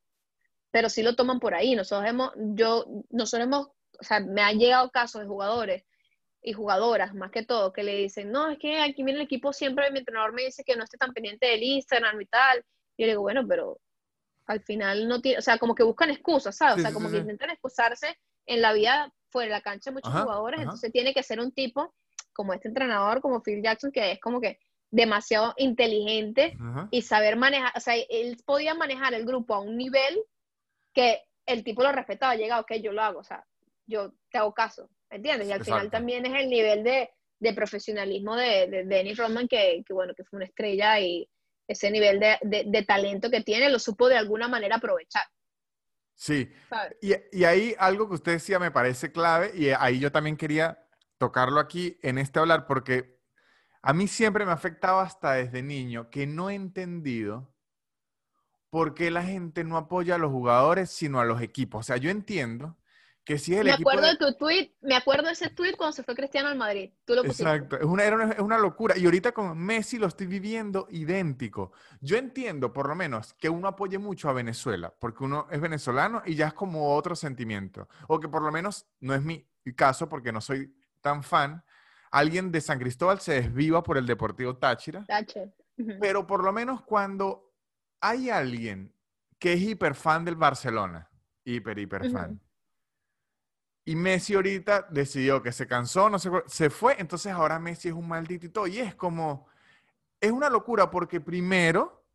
[0.69, 1.75] pero sí lo toman por ahí.
[1.75, 3.67] Nosotros hemos, yo, nosotros hemos,
[3.99, 5.83] o sea, me han llegado casos de jugadores
[6.41, 9.53] y jugadoras, más que todo, que le dicen, no, es que aquí viene el equipo
[9.53, 12.65] siempre, mi entrenador me dice que no esté tan pendiente del Instagram y tal.
[12.97, 13.79] Y yo le digo, bueno, pero
[14.47, 16.79] al final no tiene, o sea, como que buscan excusas, ¿sabes?
[16.79, 18.17] o sea, como que intentan excusarse
[18.47, 21.51] en la vida fuera de la cancha de muchos jugadores, entonces tiene que ser un
[21.51, 21.93] tipo
[22.33, 26.57] como este entrenador, como Phil Jackson, que es como que demasiado inteligente
[26.89, 30.21] y saber manejar, o sea, él podía manejar el grupo a un nivel
[30.93, 33.45] que el tipo lo respetaba, llega, ok, yo lo hago, o sea,
[33.85, 35.47] yo te hago caso, ¿entiendes?
[35.47, 37.09] Y al final también es el nivel de,
[37.39, 41.29] de profesionalismo de, de Dennis Rodman, que, que, bueno, que fue una estrella y
[41.67, 45.23] ese nivel de, de, talento que tiene lo supo de alguna manera aprovechar.
[46.15, 46.51] Sí,
[47.01, 50.85] y, y, ahí algo que usted decía me parece clave y ahí yo también quería
[51.17, 53.19] tocarlo aquí en este hablar porque
[53.81, 57.55] a mí siempre me ha afectado hasta desde niño que no he entendido
[58.69, 61.79] por qué la gente no apoya a los jugadores sino a los equipos.
[61.79, 62.77] O sea, yo entiendo
[63.23, 64.17] que si el me acuerdo de...
[64.17, 66.91] tu tweet, me acuerdo de ese tweet cuando se fue Cristiano al Madrid.
[67.05, 68.97] Tú lo Exacto, es una, es una locura.
[68.97, 71.71] Y ahorita con Messi lo estoy viviendo idéntico.
[71.99, 76.23] Yo entiendo, por lo menos, que uno apoye mucho a Venezuela, porque uno es venezolano
[76.25, 77.87] y ya es como otro sentimiento.
[78.07, 79.45] O que por lo menos no es mi
[79.75, 81.63] caso, porque no soy tan fan,
[82.11, 85.05] alguien de San Cristóbal se desviva por el Deportivo Táchira.
[85.05, 85.53] Tache.
[85.99, 87.53] Pero por lo menos cuando
[88.01, 88.93] hay alguien
[89.39, 91.09] que es hiper fan del Barcelona,
[91.43, 92.39] hiper, hiper fan,
[93.83, 97.93] y Messi ahorita decidió que se cansó, no sé, se fue, entonces ahora Messi es
[97.93, 98.67] un maldito y todo.
[98.67, 99.47] Y es como,
[100.19, 102.05] es una locura porque primero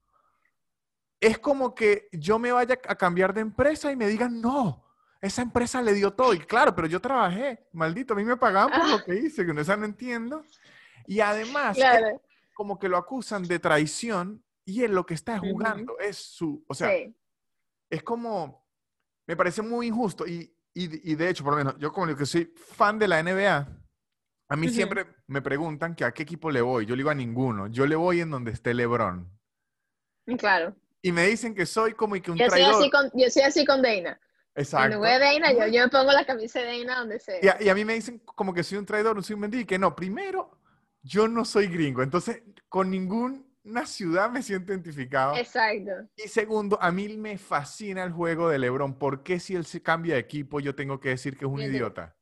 [1.21, 4.85] es como que yo me vaya a cambiar de empresa y me digan, no,
[5.21, 6.35] esa empresa le dio todo.
[6.35, 9.53] Y claro, pero yo trabajé, maldito, a mí me pagaban por lo que hice, que
[9.53, 10.45] no, no entiendo.
[11.07, 11.77] Y además,
[12.55, 16.75] como que lo acusan de traición y él lo que está jugando es su, o
[16.75, 16.91] sea,
[17.91, 18.67] es como,
[19.27, 20.27] me parece muy injusto.
[20.27, 23.67] Y, y, de hecho, por lo menos, yo como que soy fan de la NBA,
[24.49, 26.85] a mí siempre me preguntan que a qué equipo le voy.
[26.85, 27.67] Yo le digo a ninguno.
[27.69, 29.27] Yo le voy en donde esté LeBron.
[30.39, 30.77] Claro.
[31.01, 32.75] Y me dicen que soy como que un yo traidor.
[32.75, 34.21] Soy así con, yo soy así con Deina.
[34.55, 34.77] Exacto.
[34.77, 37.39] Cuando voy a Deina, yo, yo, me pongo la camisa de Deina donde sea.
[37.43, 39.63] Y a, y a, mí me dicen como que soy un traidor, soy un mendigo.
[39.63, 40.59] Y que no, primero,
[41.03, 42.03] yo no soy gringo.
[42.03, 42.91] Entonces, con
[43.67, 45.37] ninguna ciudad me siento identificado.
[45.37, 46.09] Exacto.
[46.17, 48.97] Y segundo, a mí me fascina el juego de LeBron.
[48.97, 51.61] ¿Por qué si él se cambia de equipo yo tengo que decir que es un
[51.61, 52.17] idiota?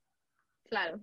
[0.68, 1.00] Claro.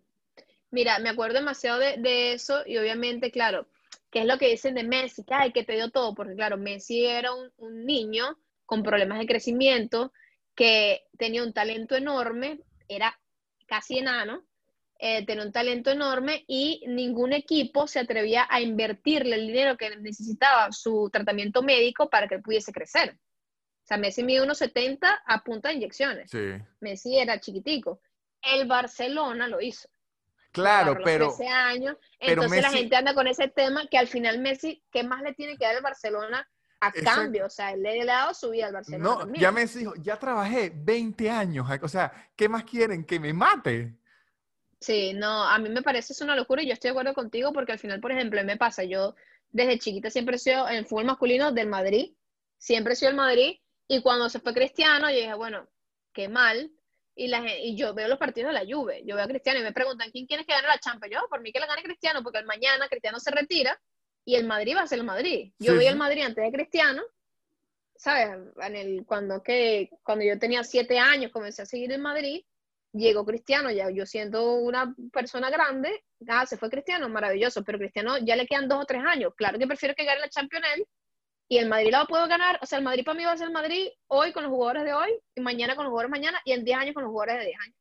[0.71, 3.67] Mira, me acuerdo demasiado de, de, eso y obviamente, claro,
[4.09, 5.23] ¿qué es lo que dicen de Messi?
[5.23, 9.19] Que, ay, que te dio todo, porque claro, Messi era un, un niño con problemas
[9.19, 10.11] de crecimiento,
[10.55, 13.19] que tenía un talento enorme, era
[13.67, 14.43] casi enano,
[15.03, 19.97] eh, tenía un talento enorme y ningún equipo se atrevía a invertirle el dinero que
[19.97, 23.17] necesitaba su tratamiento médico para que él pudiese crecer.
[23.17, 26.29] O sea, Messi mide unos 70 a punta de inyecciones.
[26.29, 26.51] Sí.
[26.81, 27.99] Messi era chiquitico.
[28.43, 29.89] El Barcelona lo hizo.
[30.51, 31.33] Claro, pero.
[31.35, 31.97] 13 años.
[32.19, 35.57] Entonces la gente anda con ese tema que al final Messi, ¿qué más le tiene
[35.57, 36.47] que dar el Barcelona
[36.79, 37.47] a cambio?
[37.47, 39.03] O sea, él le ha dado su vida al Barcelona.
[39.03, 39.41] No, también.
[39.41, 41.67] ya Messi dijo, ya trabajé 20 años.
[41.81, 43.03] O sea, ¿qué más quieren?
[43.03, 43.97] ¿Que me mate?
[44.81, 47.53] Sí, no, a mí me parece es una locura y yo estoy de acuerdo contigo
[47.53, 49.15] porque al final, por ejemplo, me pasa, yo
[49.51, 52.13] desde chiquita siempre he sido en el fútbol masculino del Madrid,
[52.57, 55.67] siempre he sido el Madrid y cuando se fue Cristiano yo dije, bueno,
[56.13, 56.71] qué mal,
[57.15, 59.63] y, la, y yo veo los partidos de la Juve, yo veo a Cristiano y
[59.63, 61.13] me preguntan, ¿quién quiere que gane la Champions?
[61.13, 63.79] Yo, por mí que la gane Cristiano, porque el mañana Cristiano se retira
[64.25, 65.51] y el Madrid va a ser el Madrid.
[65.59, 65.89] Yo Sí, vi sí.
[65.91, 67.03] el Madrid antes de Cristiano,
[67.95, 68.29] ¿sabes?
[68.63, 72.43] En el, cuando, que, cuando yo tenía siete años comencé a seguir el Madrid,
[72.93, 78.17] llegó Cristiano, ya yo siendo una persona grande, ah, se fue Cristiano, maravilloso, pero Cristiano
[78.19, 79.33] ya le quedan dos o tres años.
[79.35, 80.65] Claro que prefiero que gane la Champions
[81.51, 83.47] y el Madrid la puedo ganar, o sea, el Madrid para mí va a ser
[83.47, 86.41] el Madrid hoy con los jugadores de hoy, y mañana con los jugadores de mañana,
[86.45, 87.75] y en 10 años con los jugadores de 10 años.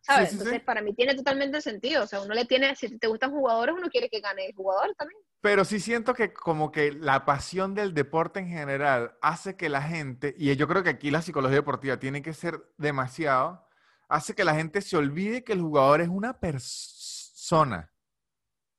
[0.00, 0.28] ¿Sabes?
[0.28, 0.66] Sí, sí, Entonces, sí.
[0.66, 2.04] para mí tiene totalmente sentido.
[2.04, 4.94] O sea, uno le tiene, si te gustan jugadores, uno quiere que gane el jugador
[4.96, 5.20] también.
[5.40, 9.82] Pero sí siento que como que la pasión del deporte en general hace que la
[9.82, 13.65] gente, y yo creo que aquí la psicología deportiva tiene que ser demasiado,
[14.08, 17.92] hace que la gente se olvide que el jugador es una persona.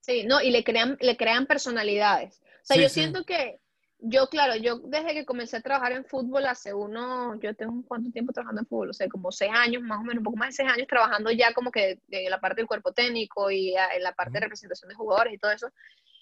[0.02, 2.40] Sí, no, y le crean, le crean personalidades.
[2.40, 2.96] O sea, Sí, yo sí.
[2.96, 3.60] siento que
[4.00, 8.12] yo, claro, yo desde que comencé a trabajar en fútbol hace uno, yo tengo cuánto
[8.12, 10.50] tiempo trabajando en fútbol, o sea, como seis años, más o menos, un poco más
[10.50, 14.04] de seis años trabajando ya como que de la parte del cuerpo técnico y en
[14.04, 15.72] la parte de representación de jugadores y todo eso.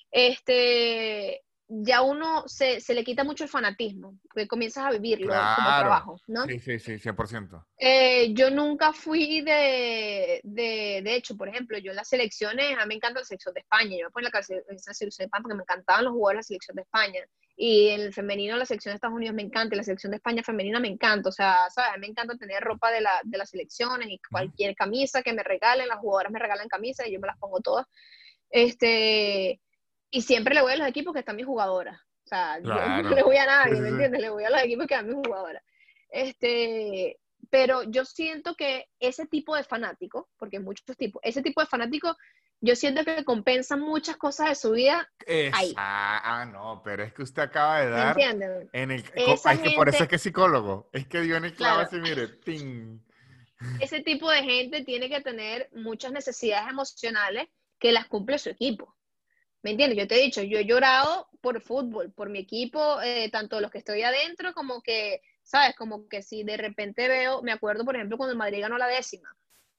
[0.09, 5.39] Este, ya uno se, se le quita mucho el fanatismo, porque comienzas a vivirlo como
[5.39, 5.79] Claro.
[5.81, 6.45] trabajo, ¿no?
[6.45, 7.65] Sí, sí, sí, 100%.
[7.77, 12.81] Eh, yo nunca fui de, de, de hecho, por ejemplo, yo en las selecciones, a
[12.81, 15.25] mí me encanta la selección de España, yo me pongo en la en selección de
[15.25, 17.19] España porque me encantaban los jugadores de la selección de España.
[17.57, 20.17] Y en el femenino, la selección de Estados Unidos me encanta, y la selección de
[20.17, 21.29] España femenina me encanta.
[21.29, 21.91] O sea, ¿sabes?
[21.91, 25.31] A mí me encanta tener ropa de, la, de las selecciones y cualquier camisa que
[25.33, 27.85] me regalen, las jugadoras me regalan camisas y yo me las pongo todas.
[28.49, 29.59] Este,
[30.15, 31.99] y siempre le voy a los equipos que están mis jugadoras.
[31.99, 32.69] O sea, yo
[33.03, 34.21] no le voy a nadie, ¿me entiendes?
[34.21, 35.61] Le voy a los equipos que dan mis jugadoras.
[36.09, 41.59] Este, pero yo siento que ese tipo de fanático, porque hay muchos tipos, ese tipo
[41.61, 42.15] de fanático,
[42.61, 45.71] yo siento que compensa muchas cosas de su vida, Ahí.
[45.71, 48.69] Esa- ah, no, pero es que usted acaba de ¿me dar entiendes?
[48.71, 49.03] en el...
[49.15, 50.89] Esa es que por eso es que es psicólogo.
[50.93, 51.87] Es que dio en el clavo Claro.
[51.89, 52.99] así, mire, ting.
[53.81, 57.49] Ese tipo de gente tiene que tener muchas necesidades emocionales
[57.79, 58.95] que las cumple su equipo.
[59.65, 59.97] ¿Me entiendes?
[59.97, 63.71] Yo te he dicho, yo he llorado por fútbol, por mi equipo, eh, tanto los
[63.71, 65.75] que estoy adentro como que, ¿sabes?
[65.75, 68.85] Como que si de repente veo, me acuerdo, por ejemplo, cuando el Madrid ganó la
[68.85, 69.35] décima.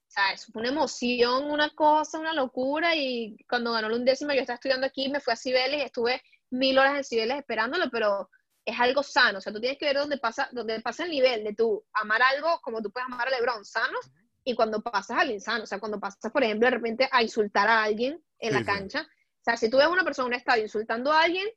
[0.09, 0.45] ¿Sabes?
[0.51, 2.97] Fue una emoción, una cosa, una locura.
[2.97, 6.21] Y cuando ganó la undécima, yo estaba estudiando aquí, me fui a Cibeles y estuve
[6.49, 8.29] mil horas en Cibeles esperándolo, pero
[8.65, 9.37] es algo sano.
[9.37, 12.21] O sea, tú tienes que ver dónde pasa, dónde pasa el nivel de tú amar
[12.23, 13.99] algo como tú puedes amar a LeBron, sano,
[14.43, 15.63] y cuando pasas al insano.
[15.63, 18.59] O sea, cuando pasas, por ejemplo, de repente a insultar a alguien en Sí, la
[18.59, 18.65] sí.
[18.65, 19.01] cancha.
[19.01, 19.16] O
[19.49, 21.47] sea, si tú ves a una persona en un estadio insultando a alguien,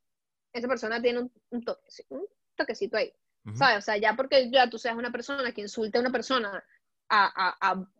[0.52, 2.24] esa persona tiene un, un toque, un
[2.56, 3.12] toquecito ahí.
[3.54, 3.78] ¿Sabes?
[3.78, 6.62] O sea, ya porque ya tú seas una persona que insulte a una persona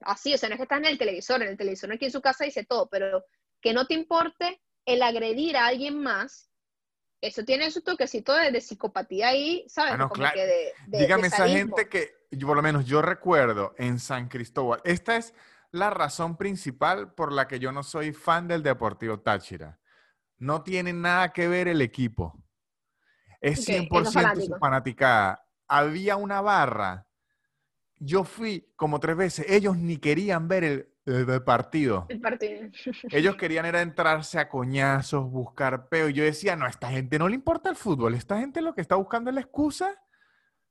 [0.03, 2.13] así, o sea, no es que estás en el televisor, en el televisor aquí en
[2.13, 3.25] su casa dice todo, pero
[3.61, 6.51] que no te importe el agredir a alguien más,
[7.21, 9.95] eso tiene su toquecito de, psicopatía ahí, ¿sabes?
[9.99, 10.33] Ah,
[10.87, 15.35] Dígame esa gente que, por lo menos yo recuerdo en San Cristóbal, esta es
[15.73, 19.80] la razón principal por la que yo no soy fan del Deportivo Táchira.
[20.41, 22.43] No tiene nada que ver el equipo.
[23.41, 25.47] Es 100% su fanaticada.
[25.69, 27.07] Había una barra.
[27.97, 29.47] Yo fui como tres veces.
[29.49, 32.07] Ellos ni querían ver el, partido.
[32.09, 32.69] El partido.
[33.11, 36.09] Ellos querían era entrarse a coñazos, buscar peo.
[36.09, 38.15] Y yo decía, no, a esta gente no le importa el fútbol.
[38.15, 39.95] Esta gente lo que está buscando es la excusa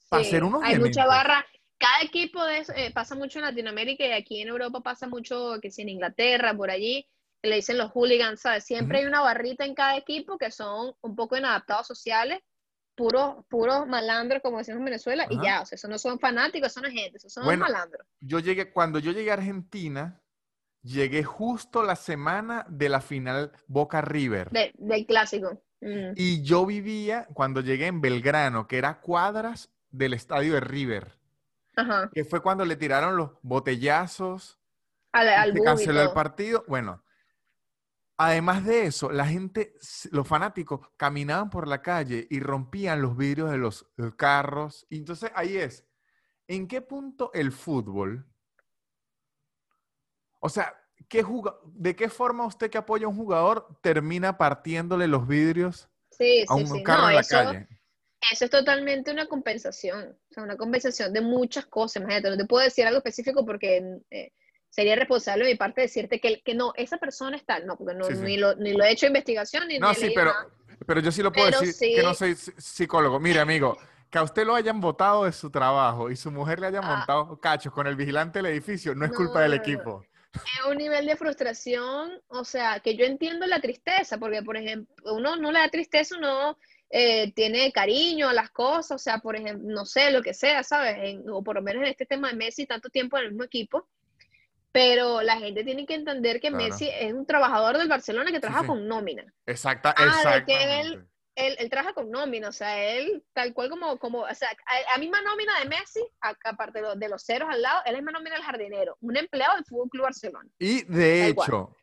[0.09, 1.45] para hacer unos Hay mucha barra
[1.79, 5.71] cada equipo de eh, pasa mucho en Latinoamérica y aquí en Europa pasa mucho, que
[5.71, 7.07] si en Inglaterra, por allí,
[7.41, 8.65] le dicen los hooligans, ¿sabes?
[8.65, 12.39] Siempre hay una barrita en cada equipo que son un poco inadaptados sociales,
[12.95, 16.71] puros puro malandros, como decimos en Venezuela, y ya, o sea, eso no son fanáticos,
[16.71, 18.05] eso no es gente, eso son malandros.
[18.19, 20.21] Yo llegué, cuando yo llegué a Argentina,
[20.81, 24.49] llegué justo la semana de la final Boca River.
[24.51, 25.61] del clásico.
[25.81, 26.11] Mm.
[26.15, 31.19] Y yo vivía, cuando llegué en Belgrano, que era cuadras del estadio de River
[32.13, 34.59] que fue cuando le tiraron los botellazos,
[35.11, 36.63] al, se canceló el partido.
[36.67, 37.03] Bueno,
[38.19, 39.73] además de eso, la gente,
[40.11, 43.85] los fanáticos, caminaban por la calle y rompían los vidrios de los
[44.17, 44.85] carros.
[44.89, 45.85] Y entonces ahí es,
[46.45, 48.27] ¿en qué punto el fútbol?
[50.39, 50.75] O sea,
[51.07, 51.25] ¿qué
[51.63, 55.87] ¿de qué forma usted que apoya a un jugador termina partiéndole los vidrios
[56.49, 57.67] a un carro en la calle?
[58.33, 62.01] Eso es totalmente una compensación, o sea, una compensación de muchas cosas.
[62.01, 64.33] Imagínate, no te puedo decir algo específico porque eh,
[64.69, 68.09] sería responsable de mi parte decirte que, que no, esa persona está, no, porque no,
[68.09, 70.33] Ni, lo, ni lo he hecho investigación ni No, sí, pero,
[70.85, 73.19] pero yo sí lo puedo decir que no soy psicólogo.
[73.19, 73.77] Mire, amigo,
[74.09, 76.97] que a usted lo hayan votado de su trabajo y su mujer le haya ah.
[76.97, 80.03] montado cachos con el vigilante del edificio, no es culpa del equipo.
[80.33, 84.93] Es un nivel de frustración, o sea, que yo entiendo la tristeza, porque, por ejemplo,
[85.15, 86.55] uno no le da tristeza, uno
[86.91, 90.63] eh, tiene cariño a las cosas, o sea, por ejemplo, no sé, lo que sea,
[90.63, 91.17] ¿sabes?
[91.31, 93.87] o por lo menos en este tema de Messi, tanto tiempo en el mismo equipo,
[94.71, 98.67] pero la gente tiene que entender que Messi es un trabajador del Barcelona que trabaja
[98.67, 99.25] con nómina.
[99.45, 104.19] Exacta, ah, que él, él, trabaja con nómina, o sea, él tal cual como, como
[104.21, 104.49] o sea,
[104.93, 108.35] a, misma nómina de Messi, aparte de, los ceros al lado, él es misma nómina
[108.35, 110.49] del jardinero, un empleado del Fútbol Club Barcelona.
[110.59, 111.75] Y de hecho,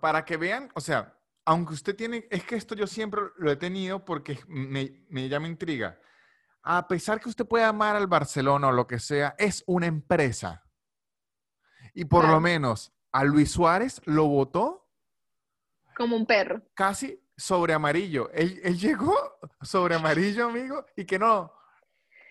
[0.00, 3.56] para que vean, o sea, aunque usted tiene, es que esto yo siempre lo he
[3.56, 5.98] tenido porque me, me llama intriga.
[6.62, 10.67] A pesar que usted puede amar al Barcelona o lo que sea, es una empresa.
[11.98, 14.88] Y por lo menos a Luis Suárez lo votó.
[15.96, 16.62] Como un perro.
[16.74, 18.30] Casi sobre amarillo.
[18.32, 19.16] Él, él llegó
[19.62, 21.52] sobre amarillo, amigo, y que no,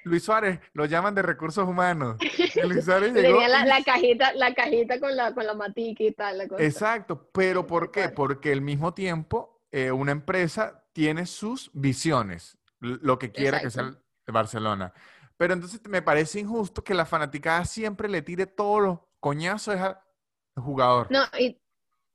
[0.05, 2.15] Luis Suárez, lo llaman de recursos humanos.
[2.63, 6.47] Luis Suárez llegó la, cajita, la cajita con la, con la matica y tal.
[6.59, 8.07] Exacto, pero ¿por qué?
[8.07, 13.97] Porque al mismo tiempo eh, una empresa tiene sus visiones, lo que quiera que sea
[14.27, 14.93] Barcelona.
[15.35, 19.97] Pero entonces me parece injusto que la fanaticada siempre le tire todos los coñazos al
[20.55, 21.07] jugador.
[21.09, 21.59] No, y,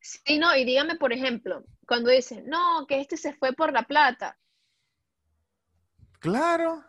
[0.00, 3.82] sí, no, y dígame, por ejemplo, cuando dicen, no, que este se fue por la
[3.82, 4.38] plata.
[6.20, 6.84] Claro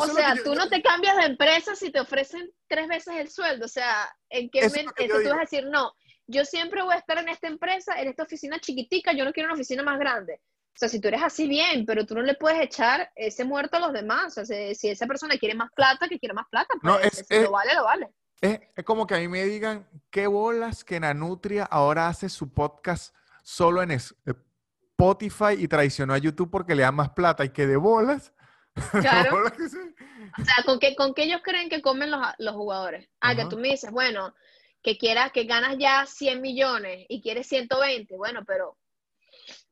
[0.00, 3.66] o sea, tú no te cambias de empresa si te ofrecen tres veces el sueldo.
[3.66, 5.92] O sea, ¿en qué momento tú vas a decir, no,
[6.26, 9.48] yo siempre voy a estar en esta empresa, en esta oficina chiquitica, yo no quiero
[9.48, 10.40] una oficina más grande?
[10.74, 13.76] O sea, si tú eres así bien, pero tú no le puedes echar ese muerto
[13.76, 14.38] a los demás.
[14.38, 17.24] O sea, si, esa persona quiere más plata, que quiere más plata, pues, no, es,
[17.28, 18.08] si lo vale, lo vale.
[18.42, 23.14] Es, como que a mí me digan, qué bolas que Nanutria ahora hace su podcast
[23.44, 27.76] solo en Spotify y traicionó a YouTube porque le da más plata y que de
[27.76, 28.32] bolas
[29.00, 29.44] Claro.
[29.46, 33.08] o sea, ¿con qué, ¿con qué ellos creen que comen los, los jugadores?
[33.20, 34.34] Ah, que tú me dices, bueno,
[34.82, 38.76] que quieras, que ganas ya 100 millones y quieres 120, bueno, pero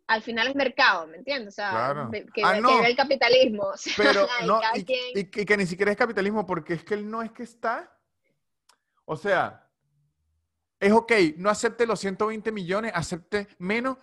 [0.07, 1.55] al final es mercado, ¿me entiendes?
[1.55, 1.95] O sea,
[2.35, 3.73] que, ah, ve el capitalismo.
[3.97, 7.43] pero no, y, que ni siquiera es capitalismo, porque es que él no es que
[7.43, 7.97] está.
[9.11, 9.69] O sea,
[10.79, 13.99] es ok, no acepte los 120 millones, acepte menos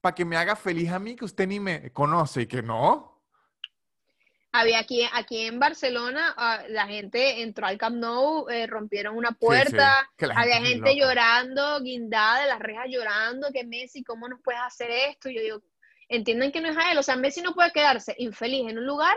[0.00, 3.22] para que me haga feliz a mí que usted ni me conoce y que no.
[4.50, 9.30] Había aquí, aquí en Barcelona, ah, la gente entró al Camp Nou, eh, rompieron una
[9.30, 14.90] puerta, había gente llorando, guindada de las rejas llorando, que Messi, ¿cómo nos puedes hacer
[14.90, 15.30] esto?
[15.30, 15.62] yo digo,
[16.08, 18.86] entienden que no es a él, o sea, Messi no puede quedarse infeliz en un
[18.86, 19.14] lugar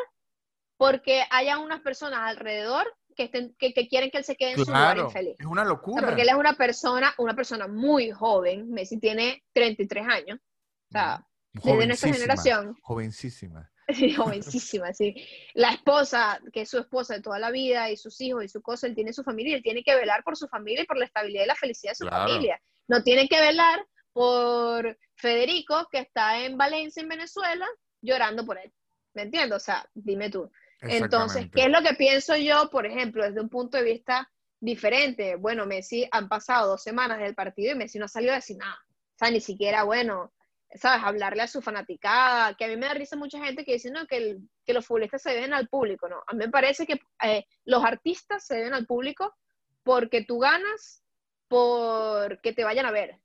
[0.78, 2.86] porque haya unas personas alrededor
[3.16, 5.36] que, estén, que, quieren que él se quede en su lugar infeliz.
[5.39, 6.05] Es una locura.
[6.05, 11.28] porque él es una persona, una persona muy joven, Messi tiene 33 años, o sea,
[11.53, 12.76] desde nuestra generación.
[12.82, 13.68] Jovencísima.
[13.93, 15.14] Sí, jovencísima, sí.
[15.53, 18.62] La esposa, que es su esposa de toda la vida, y sus hijos y su
[18.62, 21.05] cosa, él tiene su familia, él tiene que velar por su familia y por la
[21.05, 22.62] estabilidad y la felicidad de su familia.
[22.88, 27.68] No tiene que velar por Federico, que está en Valencia, en Venezuela,
[28.01, 28.72] llorando por él.
[29.14, 29.57] ¿Me entiendes?
[29.57, 30.49] O sea, dime tú.
[30.82, 34.30] Entonces, ¿qué es lo que pienso yo, por ejemplo, desde un punto de vista
[34.60, 35.36] diferente?
[35.36, 38.58] Bueno, Messi han pasado dos semanas del partido y Messi no ha salido a decir
[38.58, 38.80] nada.
[38.84, 40.34] O sea, ni siquiera, bueno,
[40.74, 41.04] ¿sabes?
[41.04, 44.08] Hablarle a su fanaticada, que a mí me da risa mucha gente que dice, no,
[44.08, 46.24] que, los futbolistas se deben al público, ¿no?
[46.26, 49.36] A mí me parece que eh, los artistas se deben al público
[49.84, 51.04] porque tú ganas
[51.48, 53.20] porque te vayan a ver.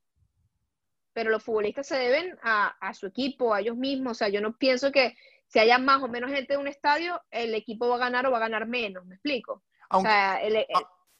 [1.12, 4.12] Pero los futbolistas se deben a, a su equipo, a ellos mismos.
[4.12, 5.14] O sea, yo no pienso que
[5.46, 8.30] si haya más o menos gente en un estadio, el equipo va a ganar o
[8.30, 9.62] va a ganar menos, ¿me explico?
[9.88, 10.40] Aunque, o sea,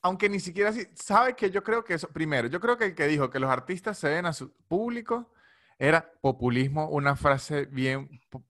[0.02, 2.94] aunque ni siquiera así, ¿sabes que Yo creo que eso, primero, yo creo que el
[2.94, 5.32] que dijo que los artistas se deben a su público
[5.78, 8.08] era populismo, una frase bien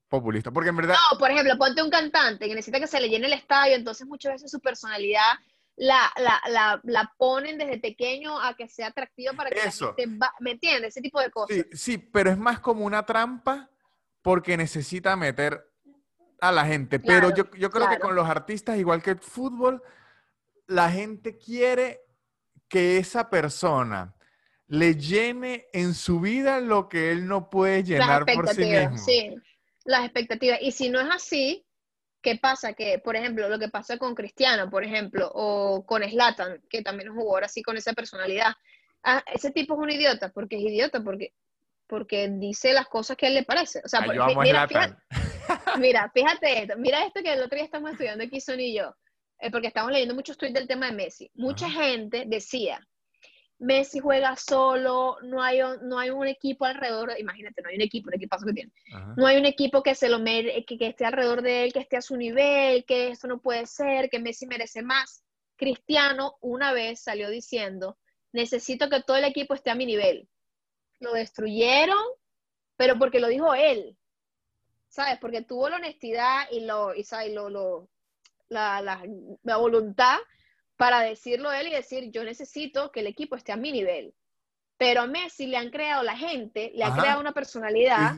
[0.09, 0.95] populista, porque en verdad...
[1.13, 4.07] No, por ejemplo, ponte un cantante que necesita que se le llene el estadio, entonces
[4.07, 5.33] muchas veces su personalidad
[5.77, 9.95] la, la, la, la ponen desde pequeño a que sea atractiva para que Eso.
[10.41, 10.91] ¿me entiendes?
[10.91, 11.57] Ese tipo de cosas.
[11.57, 13.69] Sí, sí, pero es más como una trampa
[14.27, 15.71] porque necesita meter
[16.41, 16.99] a la gente.
[16.99, 19.81] pero yo, yo creo que con los artistas, igual que el fútbol,
[20.67, 22.01] la gente quiere
[22.69, 24.17] que esa persona
[24.67, 28.99] le llene en su vida lo que él no puede llenar por sí mismo.
[28.99, 29.33] Sí,
[29.85, 30.59] las expectativas.
[30.61, 31.65] Y si no es así,
[32.21, 32.73] ¿qué pasa?
[32.73, 37.11] Que, por ejemplo, lo que pasa con Cristiano, por ejemplo, o con Slatan, que también
[37.11, 38.55] es un jugador así con esa personalidad.
[39.05, 41.33] Ah, ese tipo es un idiota, porque es idiota, porque,
[41.87, 43.81] porque dice las cosas que a él le parece.
[43.85, 44.97] O sea, mira, fíjate,
[45.79, 48.95] mira, fíjate esto, mira esto que el otro día estamos estudiando aquí, Son y yo,
[49.41, 51.31] eh, porque estamos leyendo muchos tweets del tema de Messi.
[51.35, 52.81] Mucha gente decía,
[53.59, 58.09] Messi juega solo, no hay, no hay un equipo alrededor, imagínate, no hay un equipo,
[58.09, 58.73] un equipazo que tiene,
[59.17, 61.79] no hay un equipo que se lo mere, que, que, esté alrededor de él, que
[61.79, 65.23] esté a su nivel, que esto no puede ser, que Messi merece más.
[65.57, 67.97] Cristiano una vez salió diciendo,
[68.33, 70.29] necesito que todo el equipo esté a mi nivel.
[71.01, 72.03] Lo destruyeron,
[72.77, 73.97] pero porque lo dijo él,
[74.89, 75.19] ¿sabes?
[75.19, 77.89] Porque tuvo la honestidad y, lo, y, Lo, lo,
[78.49, 79.03] la, la,
[79.43, 80.19] la voluntad
[80.77, 84.15] para decirlo él y decir, yo necesito que el equipo esté a mi nivel.
[84.79, 88.15] Pero a Messi le han creado la gente, le ha creado una personalidad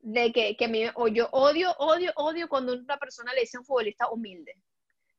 [0.00, 3.60] de que, que mí, o yo odio, odio, odio cuando una persona le dice a
[3.60, 4.56] un futbolista humilde.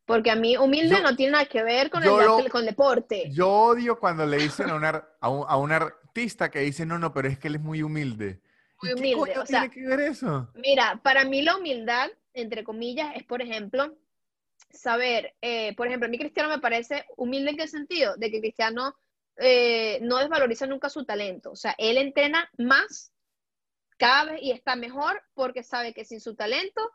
[0.07, 3.29] Porque a mí humilde no tiene nada que ver con el, con deporte.
[3.29, 6.97] Yo odio cuando le dicen a, una, a, un, a un artista que dice, no,
[6.97, 8.41] no, pero es que él es muy humilde.
[8.81, 9.33] Muy humilde.
[9.33, 10.49] ¿Qué tiene que ver eso?
[10.55, 13.97] Mira, para mí la humildad, entre comillas, es, por ejemplo,
[14.71, 18.39] saber, eh, por ejemplo, a mí Cristiano me parece humilde en qué sentido, de que
[18.39, 18.95] Cristiano
[19.35, 23.11] eh, no desvaloriza nunca su talento, o sea, él entrena más
[23.97, 26.91] cada vez y está mejor porque sabe que sin su talento,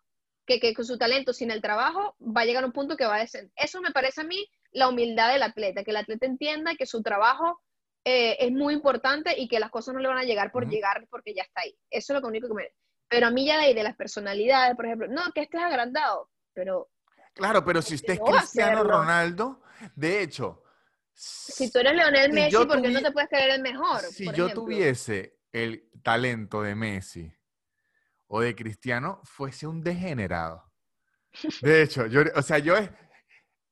[0.47, 3.07] que, que con su talento, sin el trabajo, va a llegar a un punto que
[3.07, 3.53] va a descender.
[3.57, 7.03] Eso me parece a mí la humildad del atleta, que el atleta entienda que su
[7.03, 7.61] trabajo
[8.05, 11.07] eh, es muy importante y que las cosas no le van a llegar por llegar
[11.11, 11.77] porque ya está ahí.
[11.91, 12.69] Eso es lo único que me...
[13.09, 16.31] Pero a mí ya de ahí, de las personalidades, por ejemplo, no, que estés agrandado,
[16.55, 16.89] pero
[17.35, 19.63] Claro, pero si usted es Cristiano Ronaldo,
[19.95, 20.63] de hecho.
[21.15, 24.01] Si tú eres Leonel Messi, ¿por qué no te puedes creer el mejor?
[24.01, 27.33] Si yo tuviese el talento de Messi
[28.35, 30.65] o de Cristiano, fuese un degenerado.
[31.61, 32.91] De hecho, yo, o sea, yo es.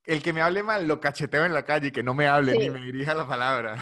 [0.05, 2.59] El que me hable mal lo cacheteo en la calle y que no me hable
[2.59, 3.77] ni me dirija la palabra.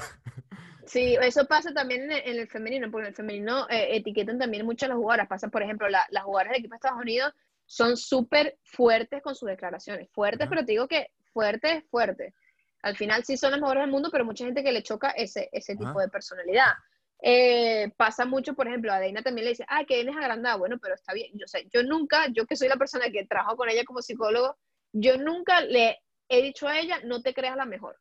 [0.85, 4.89] Sí, eso pasa también en el, femenino, porque en el femenino eh, etiquetan también muchas
[4.89, 5.29] las jugadoras.
[5.29, 7.33] Pasa, por ejemplo, las jugadoras del equipo de Estados Unidos
[7.67, 10.09] son súper fuertes con sus declaraciones.
[10.11, 12.35] Fuertes, pero te digo que fuertes, fuertes.
[12.83, 15.49] Al final sí son las mejores del mundo, pero mucha gente que le choca ese,
[15.53, 16.73] ese tipo de personalidad.
[17.21, 20.79] Eh, pasa mucho, por ejemplo, a Deina también le dice, ah, que es agrandada, bueno,
[20.81, 21.31] pero está bien.
[21.35, 24.57] Yo, sé, yo nunca, yo que soy la persona que trabajo con ella como psicólogo,
[24.93, 25.99] yo nunca le
[26.29, 27.97] he dicho a ella, no te creas la mejor.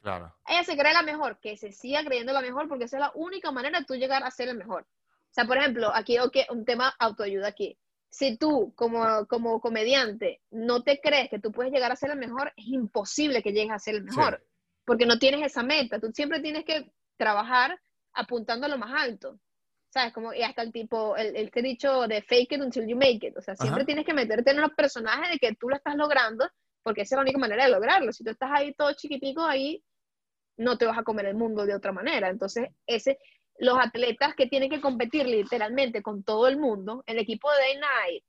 [0.00, 0.34] Claro.
[0.46, 3.12] Ella se cree la mejor, que se siga creyendo la mejor, porque esa es la
[3.14, 4.82] única manera de tú llegar a ser el mejor.
[4.82, 7.78] O sea, por ejemplo, aquí, okay, un tema autoayuda aquí
[8.12, 12.18] si tú como, como comediante no te crees que tú puedes llegar a ser el
[12.18, 14.44] mejor, es imposible que llegues a ser el mejor,
[14.84, 15.98] porque no tienes esa meta.
[15.98, 17.80] Tú siempre tienes que trabajar
[18.14, 19.38] apuntando a lo más alto.
[19.90, 20.14] ¿Sabes?
[20.14, 23.26] Como, y hasta el tipo, el, el que dicho de fake it until you make
[23.26, 23.36] it.
[23.36, 26.48] O sea, siempre tienes que meterte en los personajes de que tú lo estás logrando,
[26.82, 28.10] porque esa es la única manera de lograrlo.
[28.10, 29.84] Si tú estás ahí todo chiquitico, ahí
[30.56, 32.30] no te vas a comer el mundo de otra manera.
[32.30, 33.18] Entonces, ese,
[33.58, 37.76] los atletas que tienen que competir literalmente con todo el mundo, el equipo de Day
[37.76, 38.24] Night,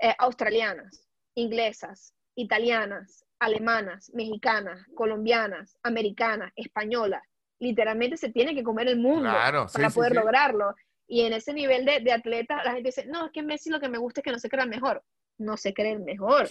[0.00, 7.22] eh, australianas, inglesas, italianas, alemanas, mexicanas, colombianas, americanas, españolas,
[7.60, 9.30] literalmente se tiene que comer el mundo
[9.72, 10.74] para poder lograrlo.
[11.06, 13.80] Y en ese nivel de, de atleta, la gente dice, no, es que Messi lo
[13.80, 15.02] que me gusta es que no se crea el mejor.
[15.38, 16.48] No se cree el mejor.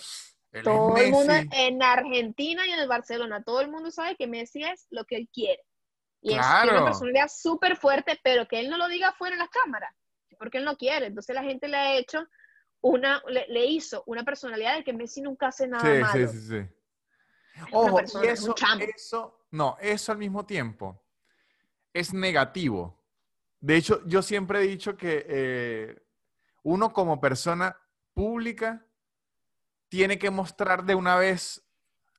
[0.51, 4.25] Él Todo el mundo en Argentina y en el Barcelona, todo el mundo sabe que
[4.27, 5.61] Messi es lo que él quiere.
[6.21, 9.39] Y es tiene una personalidad súper fuerte, pero que él no lo diga fuera en
[9.39, 9.93] las cámaras,
[10.39, 11.05] porque él no quiere.
[11.05, 12.25] Entonces la gente le ha hecho
[12.81, 16.31] una, le, le hizo una personalidad de que Messi nunca hace nada Sí, malo.
[16.31, 16.59] sí, sí,
[17.71, 18.55] Ojo, persona, y eso,
[18.95, 21.01] eso, no, eso al mismo tiempo
[21.93, 22.97] es negativo.
[23.59, 26.03] De hecho, yo siempre he dicho que eh,
[26.63, 27.75] uno como persona
[28.13, 28.85] pública
[29.89, 31.63] tiene que mostrar de una vez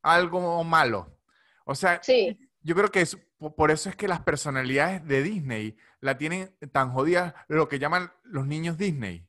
[0.03, 1.17] algo malo.
[1.65, 5.23] O sea, Sí, yo creo que es, po- por eso es que las personalidades de
[5.23, 9.27] Disney la tienen tan jodidas, lo que llaman los niños Disney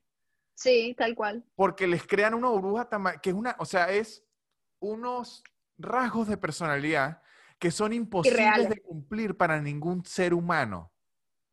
[0.54, 1.44] sí, tal cual.
[1.54, 4.24] porque les crean una burbuja tan que es una, o sea, es
[4.78, 5.42] unos
[5.80, 7.22] rasgos de personalidad
[7.58, 8.68] que son imposibles Irreales.
[8.70, 10.92] de cumplir para ningún ser humano.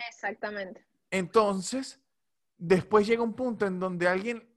[0.10, 0.86] Exactamente.
[1.12, 2.02] Entonces,
[2.58, 4.48] después llega un punto en donde alguien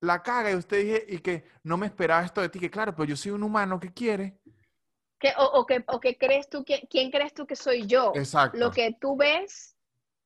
[0.00, 2.94] la caga y usted dice, y que no me esperaba esto de ti, que claro,
[2.94, 4.38] pero yo soy un humano que quiere.
[5.18, 8.12] ¿Qué- o, o que, o que crees tú que, ¿quién crees tú que soy yo?
[8.14, 8.58] Exacto.
[8.58, 9.76] Lo que tú ves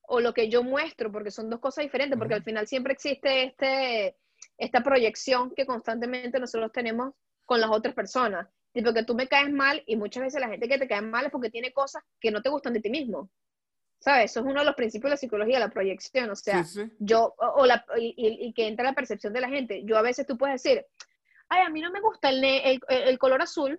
[0.02, 3.44] o lo que yo muestro, porque son dos cosas diferentes, porque al final siempre existe
[3.44, 4.16] este,
[4.58, 7.14] esta proyección que constantemente nosotros tenemos
[7.44, 8.48] con las otras personas.
[8.72, 11.26] Tipo que tú me caes mal y muchas veces la gente que te cae mal
[11.26, 13.30] es porque tiene cosas que no te gustan de ti mismo.
[13.98, 14.30] ¿Sabes?
[14.30, 16.30] Eso es uno de los principios de la psicología, la proyección.
[16.30, 16.92] O sea, Sí, sí.
[17.00, 19.82] yo, o, la, y, y- y que entra la percepción de la gente.
[19.84, 20.86] Yo a veces tú puedes decir,
[21.48, 23.78] ay, a mí no me gusta el, el, el- color azul.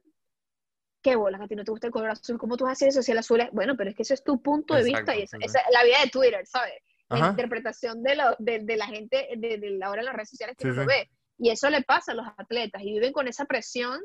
[1.02, 2.38] ¿Qué bolas a ti no te gusta el color azul?
[2.38, 3.50] ¿Cómo tú decir eso si el azul es?
[3.52, 5.66] Bueno, pero es que eso es tu punto de vista y esa, Exacto, esa es
[5.74, 6.74] la vida de Twitter, ¿sabes?
[7.10, 7.30] La Ajá.
[7.32, 10.66] interpretación de, lo, de, de la gente, de, de ahora en las redes sociales que
[10.70, 11.10] Sí, lo ve.
[11.39, 14.00] Y eso le pasa a los atletas y viven con esa presión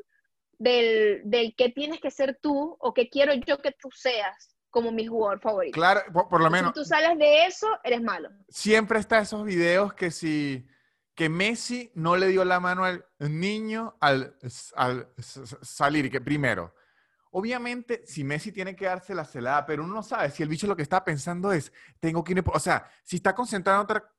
[0.57, 4.91] del, del qué tienes que ser tú o qué quiero yo que tú seas como
[4.91, 5.75] mi jugador favorito.
[5.75, 8.29] Claro, por, por lo menos, Si tú sales de eso, eres malo.
[8.49, 10.67] siempre está esos videos que si
[11.15, 14.37] que Messi no le dio la mano al niño al,
[14.75, 15.09] al
[15.63, 16.75] salir que primero
[17.31, 20.49] obviamente si Messi tiene que dársela se la da pero uno no sabe si el
[20.49, 22.55] bicho lo que está pensando es tengo que ir por-".
[22.55, 24.13] o sea si está concentrado en otra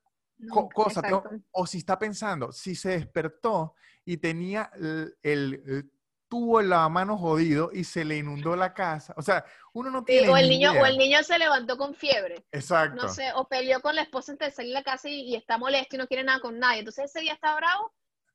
[0.49, 5.89] co- cosa tengo- o si está pensando si se despertó y tenía el, el-
[6.31, 10.13] en la mano jodido y se le inundó la casa o sea uno no Sí,
[10.13, 10.81] tiene o el ni niño, idea.
[10.81, 14.31] o el niño se levantó con fiebre, exacto no sé, o peleó con la esposa
[14.31, 16.59] antes de salir a la casa y, y está molesto y no quiere nada con
[16.59, 16.79] nadie.
[16.79, 17.91] Entonces ese día está bravo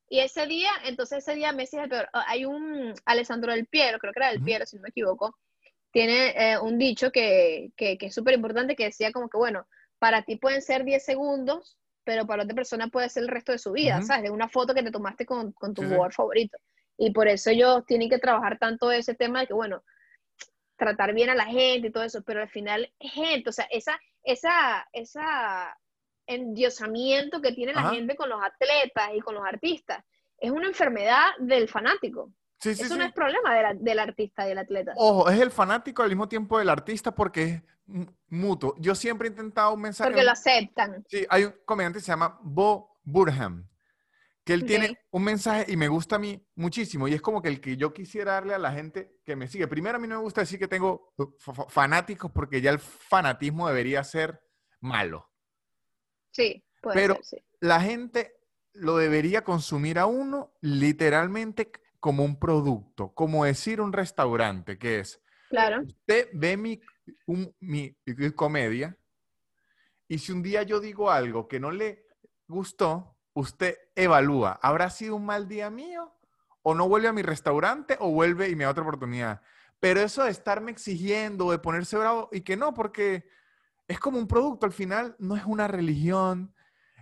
[0.09, 2.09] y ese día, entonces ese día Messi es el peor.
[2.13, 4.45] Ah, Hay un Alessandro del Piero, creo que era del Ujú.
[4.45, 5.37] Piero, si no me equivoco,
[5.91, 9.67] tiene eh, un dicho que, que, que es súper importante que decía como que, bueno,
[9.99, 13.57] para ti pueden ser 10 segundos, pero para otra persona puede ser el resto de
[13.59, 14.07] su vida, Ujú.
[14.07, 14.23] ¿sabes?
[14.23, 15.93] De una foto que te tomaste con, con tu Sí, sí.
[15.93, 16.57] jugador favorito.
[16.97, 19.83] Y por eso ellos tienen que trabajar tanto ese tema de que, bueno,
[20.77, 23.99] tratar bien a la gente y todo eso, pero al final, gente, o sea, esa,
[24.23, 25.77] esa, esa
[26.27, 30.03] endiosamiento que tiene la gente con los atletas y con los artistas,
[30.37, 32.31] es una enfermedad del fanático.
[32.59, 32.99] Sí, sí, Eso sí.
[32.99, 34.93] no es problema de la- del artista y del atleta.
[34.95, 38.75] Ojo, es el fanático al mismo tiempo del artista porque es mu- mutuo.
[38.79, 40.09] Yo siempre he intentado un mensaje.
[40.09, 41.05] porque lo aceptan.
[41.07, 43.67] Sí, hay un comediante que se llama Bo Burham,
[44.45, 47.07] que él tiene un mensaje y me gusta a mí muchísimo.
[47.07, 49.67] Y es como que el que yo quisiera darle a la gente que me sigue.
[49.67, 52.69] Primero, a mí no me gusta decir que tengo uh, fa- fa- fanáticos porque ya
[52.69, 54.39] el fanatismo debería ser
[54.79, 55.29] malo.
[56.31, 57.45] Sí, puede Pero- ser, sí.
[57.59, 58.35] La gente
[58.73, 65.19] lo debería consumir a uno literalmente como un producto, como decir un restaurante, que es,
[65.49, 66.79] Claro, usted ve mi,
[67.25, 67.95] un- mi
[68.35, 68.95] comedia
[70.07, 72.05] y si un día yo digo algo que no le
[72.47, 76.11] gustó, usted evalúa, ¿habrá sido un mal día mío?
[76.63, 79.41] ¿O no vuelve a mi restaurante o vuelve y me da otra oportunidad?
[79.79, 83.27] Pero eso de estarme exigiendo, de ponerse bravo y que no, porque
[83.87, 86.55] es como un producto, al final no es una religión,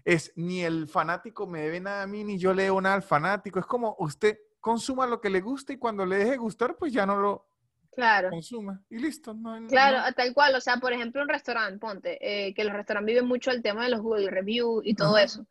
[0.04, 3.04] es ni el fanático me debe nada a mí, ni yo le debo nada al
[3.04, 6.92] fanático, es como usted consuma lo que le gusta y cuando le deje gustar, pues
[6.92, 7.48] ya no lo
[7.96, 8.32] claro.
[8.32, 9.34] consuma y listo.
[9.34, 12.18] No, no- Claro, no- tal cual, o sea, por ejemplo, un restaurante, ponte,
[12.48, 15.46] eh, que los restaurantes viven mucho el tema de los Google Review y todo eso.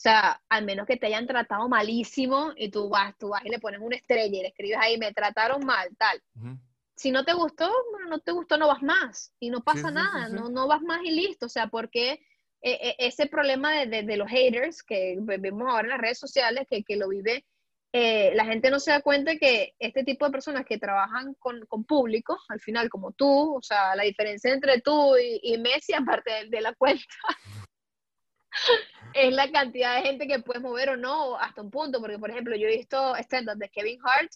[0.00, 3.50] O sea, al menos que te hayan tratado malísimo y tú vas, tú vas y
[3.50, 6.22] le pones una estrella y le escribes ahí, me trataron mal, tal.
[6.96, 9.34] Si no te gustó, bueno, no te gustó, no vas más.
[9.38, 10.34] Y no pasa sí, nada, sí.
[10.34, 11.44] No, no vas más y listo.
[11.44, 12.18] O sea, porque eh,
[12.62, 16.18] eh, ese problema de, de- de los haters que ve- vemos ahora en las redes
[16.18, 17.44] sociales, que, que lo vive,
[17.92, 21.66] eh, la gente no se da cuenta que este tipo de personas que trabajan con,
[21.66, 25.92] con público, al final, como tú, o sea, la diferencia entre tú y, y Messi,
[26.22, 27.04] aparte de, de la cuenta,
[29.14, 32.00] es la cantidad de gente que puedes mover o no hasta un punto.
[32.00, 34.30] Porque, por ejemplo, yo he visto stand-up de Kevin Hart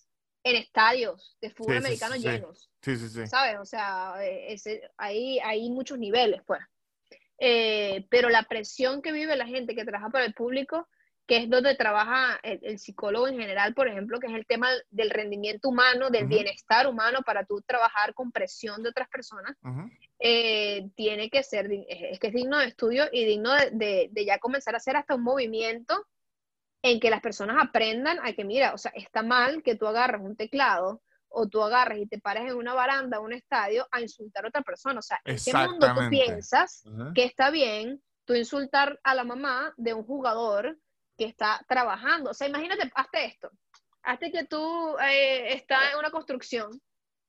[0.45, 2.29] en estadios de fútbol Sí, americano sí, sí.
[2.29, 2.71] llenos.
[2.83, 3.27] Sí, sí, sí.
[3.27, 3.57] ¿sabes?
[3.59, 6.61] O sea, eh, ese, hay, hay muchos niveles, pues.
[7.39, 10.87] eh, pero la presión que vive la gente que trabaja para el público,
[11.27, 15.11] que es donde trabaja el, psicólogo en general, por ejemplo, que es el tema del
[15.11, 19.57] rendimiento humano, del bienestar humano para tú trabajar con presión de otras personas,
[20.19, 24.39] eh, tiene que ser, es que es digno de estudio y digno de, de, ya
[24.39, 26.07] comenzar a hacer hasta un movimiento
[26.83, 30.21] en que las personas aprendan a que, mira, o sea, está mal que tú agarres
[30.21, 34.45] un teclado o tú agarres y te pares en una baranda, un estadio, a insultar
[34.45, 34.99] a otra persona.
[34.99, 39.73] O sea, ¿en qué mundo tú piensas que está bien tú insultar a la mamá
[39.77, 40.79] de un jugador
[41.17, 42.31] que está trabajando?
[42.31, 43.51] O sea, imagínate, hazte esto.
[44.03, 46.71] Hazte que tú eh, estás en una construcción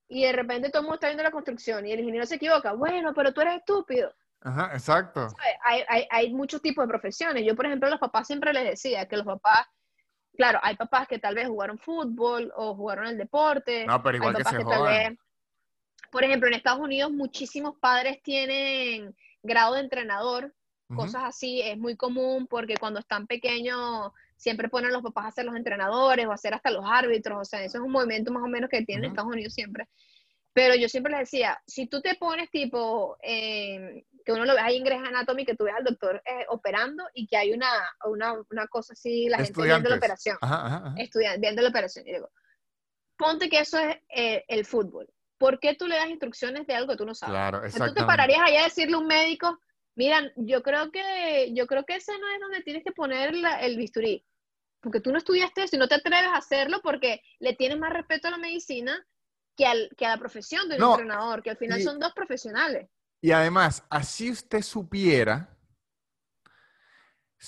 [0.07, 2.73] y de repente todo el mundo está viendo la construcción y el ingeniero se equivoca.
[2.73, 4.13] Bueno, pero tú eres estúpido.
[4.41, 5.27] Ajá, exacto.
[5.63, 7.43] Hay, hay, hay muchos tipos de profesiones.
[7.45, 9.67] Yo, por ejemplo, a los papás siempre les decía que los papás
[10.35, 13.85] claro, hay papás que tal vez jugaron fútbol o jugaron el deporte.
[13.85, 15.17] No, pero igual que se
[16.11, 19.13] por ejemplo, en Estados Unidos muchísimos padres tienen
[19.43, 20.53] grado de entrenador,
[20.87, 25.31] cosas así, es muy común porque cuando están pequeños siempre ponen a los papás a
[25.31, 28.31] ser los entrenadores o a ser hasta los árbitros, o sea, eso es un movimiento
[28.31, 29.87] más o menos que tienen en Estados Unidos siempre.
[30.53, 34.77] Pero yo siempre les decía, si tú te pones tipo, que uno lo ve ahí
[34.77, 37.69] en Grey's Anatomy, que tú ves al doctor eh, operando y que hay una,
[38.05, 40.37] una, una cosa así, la gente viendo la operación,
[40.97, 42.07] Estudiando, viendo la operación.
[42.07, 42.31] Y digo,
[43.17, 45.07] ponte que eso es eh, el fútbol.
[45.37, 47.33] ¿Por qué tú le das instrucciones de algo que tú no sabes?
[47.33, 47.61] Claro.
[47.69, 49.59] Tú te pararías allá a decirle a un médico,
[49.95, 53.77] mira, yo creo que, yo creo que ese no es donde tienes que poner el
[53.77, 54.25] bisturí.
[54.81, 57.91] Porque tú no estudiaste eso y no te atreves a hacerlo porque le tienes más
[57.91, 59.03] respeto a la medicina
[59.55, 62.87] que, al, que a la profesión del entrenador, que al final son dos profesionales.
[63.21, 65.49] Y además, así usted supiera.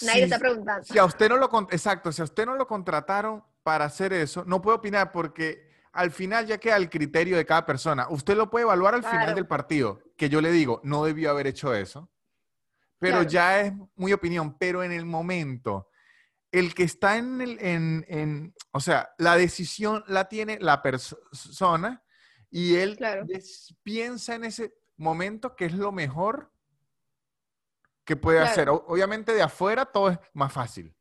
[0.01, 0.83] Nadie está preguntando.
[0.83, 4.43] Si a usted no lo exacto, si a usted no lo contrataron para hacer eso,
[4.45, 8.07] no puede opinar porque al final ya queda el criterio de cada persona.
[8.09, 11.47] Usted lo puede evaluar al final del partido, que yo le digo, no debió haber
[11.47, 12.09] hecho eso.
[12.99, 14.57] Pero ya es muy opinión.
[14.57, 15.89] Pero en el momento
[16.51, 22.03] el que está en el, en, o sea, la decisión la tiene la persona
[22.49, 22.97] y él
[23.83, 26.51] piensa en ese momento que es lo mejor
[28.05, 28.69] que puede hacer.
[28.69, 30.93] obviamente de afuera todo es más fácil.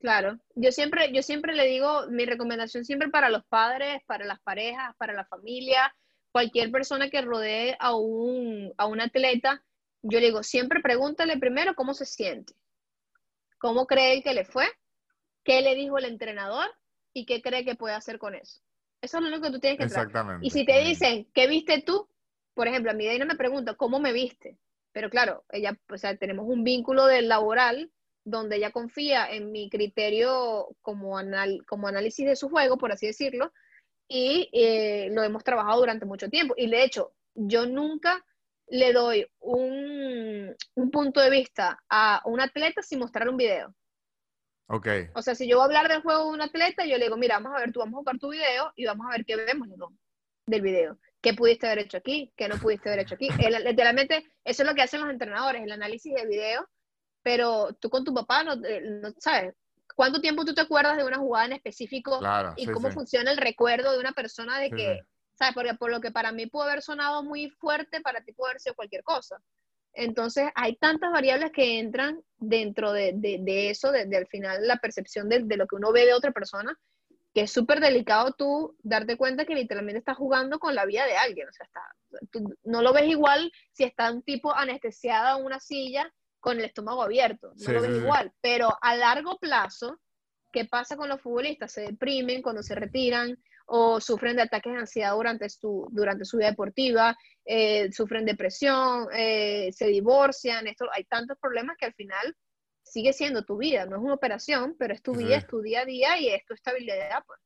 [0.00, 4.40] Claro, yo siempre, yo siempre le digo, mi recomendación siempre para los padres, para las
[4.40, 5.94] parejas, para la familia,
[6.32, 9.62] cualquier persona que rodee a un, a un atleta,
[10.02, 12.54] yo le digo, siempre pregúntale primero cómo se siente
[13.62, 14.66] cómo cree que le fue,
[15.44, 16.68] qué le dijo el entrenador
[17.14, 18.60] y qué cree que puede hacer con eso.
[19.00, 20.44] Eso es lo único que tú tienes que Exactamente.
[20.44, 22.08] Y si te dicen, ¿qué viste tú?
[22.54, 24.58] Por ejemplo, a ahí no me pregunta, ¿cómo me viste?
[24.90, 27.92] Pero claro, ella, o sea, tenemos un vínculo del laboral
[28.24, 31.16] donde ella confía en mi criterio como,
[31.66, 33.52] como análisis de su juego, por así decirlo,
[34.08, 36.54] y eh, lo hemos trabajado durante mucho tiempo.
[36.56, 38.24] Y de hecho, yo nunca
[38.72, 40.56] le doy un,
[40.90, 43.74] punto de vista a un atleta sin mostrar un video.
[44.66, 44.88] Ok.
[45.14, 47.18] O sea, si yo voy a hablar del juego de un atleta, yo le digo,
[47.18, 49.36] mira, vamos a ver, tú vamos a jugar tu video y vamos a ver qué
[49.36, 49.68] vemos
[50.46, 50.98] del video.
[51.20, 52.32] ¿Qué pudiste haber hecho aquí?
[52.34, 53.28] ¿Qué no pudiste haber hecho aquí?
[53.64, 56.66] literalmente, eso es lo que hacen los entrenadores, el análisis de video,
[57.22, 59.54] pero tú con tu papá no, eh, sabes.
[59.94, 62.18] ¿Cuánto tiempo tú te acuerdas de una jugada en específico
[62.56, 65.00] y cómo funciona el recuerdo de una persona de que
[65.34, 65.54] ¿sabes?
[65.54, 68.60] Porque por lo que para mí pudo haber sonado muy fuerte, para ti puede haber
[68.60, 69.38] sido cualquier cosa.
[69.94, 75.28] Entonces, hay tantas variables que entran dentro de, de, eso, de, al final la percepción
[75.28, 76.78] de, lo que uno ve de otra persona,
[77.34, 81.16] que es súper delicado tú darte cuenta que literalmente estás jugando con la vida de
[81.16, 81.48] alguien.
[81.48, 81.82] O sea, está,
[82.30, 86.10] tú no lo ves igual si está un tipo anestesiado en una silla
[86.40, 87.52] con el estómago abierto.
[87.56, 88.32] No lo ves igual.
[88.40, 90.00] Pero a largo plazo,
[90.52, 91.72] ¿qué pasa con los futbolistas?
[91.72, 93.36] Se deprimen cuando se retiran,
[93.66, 99.08] o sufren de ataques de ansiedad durante su, durante su vida deportiva, eh, sufren depresión,
[99.12, 102.36] eh, se divorcian, esto, hay tantos problemas que al final
[102.82, 105.80] sigue siendo tu vida, no es una operación, pero es tu vida, es tu día
[105.80, 107.24] a día y es tu estabilidad.
[107.26, 107.40] Pues.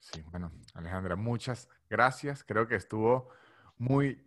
[0.00, 2.42] Sí, bueno, Alejandra, muchas gracias.
[2.42, 3.30] Creo que estuvo
[3.78, 4.23] muy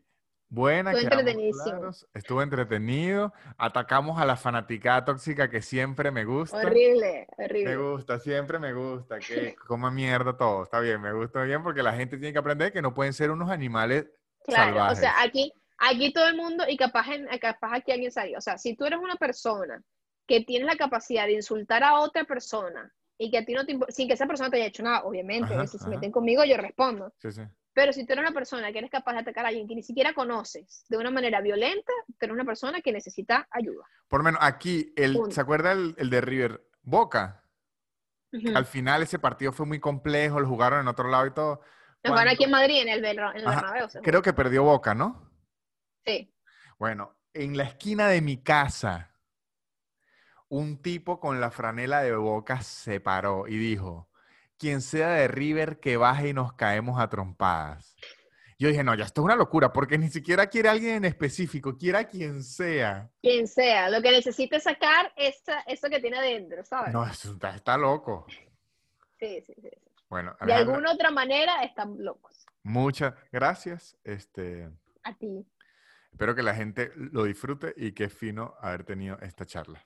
[0.50, 0.92] buena.
[0.92, 1.92] Estuvo entretenidísimo.
[2.14, 3.34] Estuvo entretenido.
[3.58, 6.58] Atacamos a la fanaticada tóxica que siempre me gusta.
[6.58, 7.76] Horrible, horrible.
[7.76, 9.20] Me gusta, siempre me gusta.
[9.20, 10.64] Que coma mierda todo.
[10.64, 13.32] Está bien, me gusta bien porque la gente tiene que aprender que no pueden ser
[13.32, 14.08] unos animales
[14.46, 18.38] claro, O sea, aquí, aquí todo el mundo, y capaz, en, capaz aquí alguien salió.
[18.38, 19.82] O sea, si tú eres una persona
[20.26, 23.78] que tienes la capacidad de insultar a otra persona y que a ti no te
[23.90, 27.14] sin que esa persona te haya hecho nada, obviamente, si se meten conmigo, yo respondo.
[27.18, 27.42] Sí, sí.
[27.78, 29.84] Pero si tú eres una persona que eres capaz de atacar a alguien que ni
[29.84, 33.86] siquiera conoces de una manera violenta, tú eres una persona que necesita ayuda.
[34.08, 37.44] Por lo menos aquí, el, ¿se acuerda el, de River Boca?
[38.56, 41.62] Al final ese partido fue muy complejo, lo jugaron en otro lado y todo.
[42.02, 43.88] Lo jugaron aquí en Madrid, en el, en el Bernabéu.
[44.02, 45.30] Creo que perdió Boca, ¿no?
[46.04, 46.34] Sí.
[46.80, 49.12] Bueno, en la esquina de mi casa,
[50.50, 54.10] un tipo con la franela de boca se paró y dijo,
[54.58, 57.96] quien sea de River que baje y nos caemos a trompadas.
[58.60, 61.06] Yo dije, no, ya esto es una locura, porque ni siquiera quiere a alguien en
[61.06, 63.12] específico, quiere a quien sea.
[63.22, 66.92] Quien sea, lo que necesite sacar es eso que tiene adentro, ¿sabes?
[66.92, 68.26] No, está, está loco.
[69.20, 69.70] Sí, sí, sí.
[70.10, 72.46] Bueno, de alguna otra manera están locos.
[72.64, 73.96] Muchas gracias.
[74.04, 74.70] Este,
[75.04, 75.46] a ti.
[76.12, 79.86] Espero que la gente lo disfrute y qué fino haber tenido esta charla.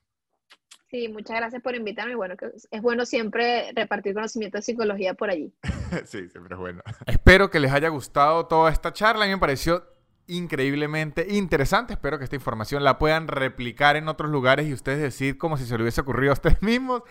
[0.92, 2.16] Sí, muchas gracias por invitarme.
[2.16, 5.54] Bueno, que es bueno siempre repartir conocimiento de psicología por allí.
[6.06, 6.82] sí, siempre es bueno.
[7.06, 9.24] Espero que les haya gustado toda esta charla.
[9.24, 9.86] A mí me pareció
[10.28, 11.94] increíblemente interesante.
[11.94, 15.66] Espero que esta información la puedan replicar en otros lugares y ustedes decir como si
[15.66, 17.04] se le hubiese ocurrido a ustedes mismos.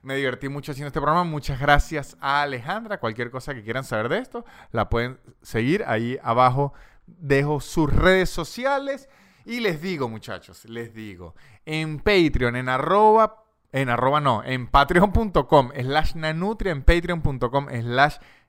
[0.00, 1.24] Me divertí mucho haciendo este programa.
[1.24, 3.00] Muchas gracias a Alejandra.
[3.00, 6.72] Cualquier cosa que quieran saber de esto, la pueden seguir ahí abajo.
[7.06, 9.10] Dejo sus redes sociales.
[9.46, 15.70] Y les digo, muchachos, les digo, en Patreon, en arroba, en arroba no, en patreon.com
[15.72, 18.45] slash nanutria, en patreon.com slash Nanutria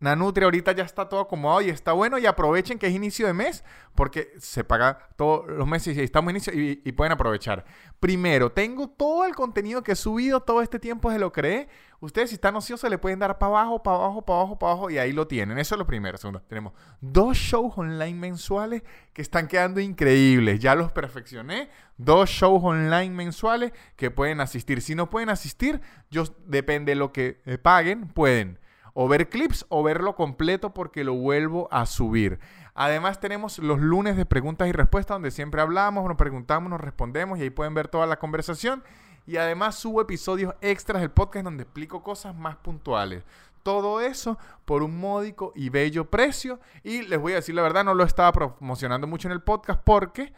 [0.00, 3.64] ahorita ya está todo acomodado y está bueno y aprovechen que es inicio de mes
[3.94, 7.64] porque se paga todos los meses y estamos inicio y, pueden aprovechar.
[7.98, 11.68] Primero, tengo todo el contenido que he subido todo este tiempo, se lo creé.
[11.98, 14.90] Ustedes si están ociosos le pueden dar para abajo, para abajo, para abajo, para abajo
[14.90, 15.58] y ahí lo tienen.
[15.58, 16.18] Eso es lo primero.
[16.18, 18.82] Segundo, tenemos dos shows online mensuales
[19.14, 20.60] que están quedando increíbles.
[20.60, 21.70] Ya los perfeccioné.
[21.96, 24.82] Dos shows online mensuales que pueden asistir.
[24.82, 28.58] Si no pueden asistir, yo depende de lo que eh, paguen, pueden
[28.98, 32.38] o ver clips o verlo completo porque lo vuelvo a subir.
[32.74, 37.38] Además tenemos los lunes de preguntas y respuestas donde siempre hablamos, nos preguntamos, nos respondemos
[37.38, 38.82] y ahí pueden ver toda la conversación.
[39.26, 43.22] Y además subo episodios extras del podcast donde explico cosas más puntuales.
[43.62, 46.58] Todo eso por un módico y bello precio.
[46.82, 49.82] Y les voy a decir la verdad, no lo estaba promocionando mucho en el podcast
[49.84, 50.32] porque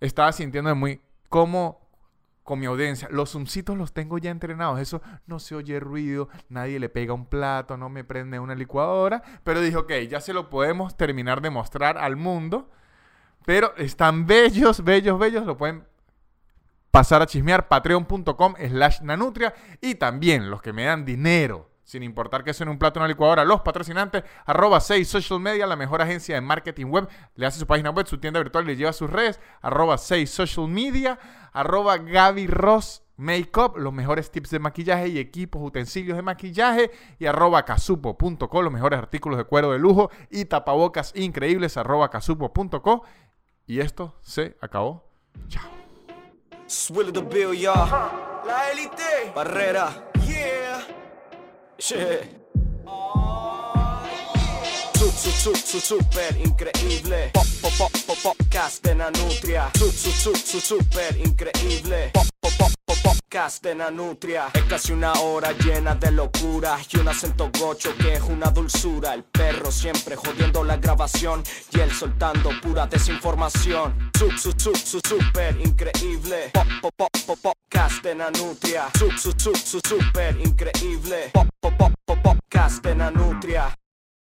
[0.00, 1.78] estaba sintiendo muy como
[2.48, 3.08] con mi audiencia.
[3.10, 4.80] Los zoomcitos los tengo ya entrenados.
[4.80, 9.22] Eso no se oye ruido, nadie le pega un plato, no me prende una licuadora.
[9.44, 12.70] Pero dije, ok, ya se lo podemos terminar de mostrar al mundo.
[13.44, 15.44] Pero están bellos, bellos, bellos.
[15.44, 15.84] Lo pueden
[16.90, 19.52] pasar a chismear patreon.com slash nanutria.
[19.82, 23.08] Y también los que me dan dinero sin importar que en un plato o una
[23.08, 23.46] licuadora.
[23.46, 27.08] Los patrocinantes, arroba 6 Social Media, la mejor agencia de marketing web.
[27.34, 30.68] Le hace su página web, su tienda virtual, le lleva sus redes, arroba 6 Social
[30.68, 31.18] Media,
[31.50, 37.24] arroba Gaby Ross Makeup, los mejores tips de maquillaje y equipos, utensilios de maquillaje, y
[37.24, 43.04] arroba casupo.co, los mejores artículos de cuero de lujo y tapabocas increíbles, arroba casupo.co.
[43.66, 45.08] Y esto se acabó.
[45.48, 45.70] Chao.
[48.46, 49.32] La élite.
[49.34, 50.07] Barrera.
[51.78, 52.22] 是
[55.18, 57.30] Su, su, super increíble.
[57.34, 58.36] Pop, pop, pop, pop,
[60.60, 62.10] super increíble.
[62.14, 62.52] Pop, pop,
[62.86, 63.16] pop, pop.
[64.54, 69.12] Es casi una hora llena de locura y un acento gocho que es una dulzura.
[69.14, 71.42] El perro siempre jodiendo la grabación
[71.72, 74.12] y él soltando pura desinformación.
[74.16, 76.50] Su, su, su, su, super increíble.
[76.54, 77.56] Pop, pop, pop, pop,
[79.84, 81.30] super increíble.
[81.32, 81.92] Pop, pop, pop.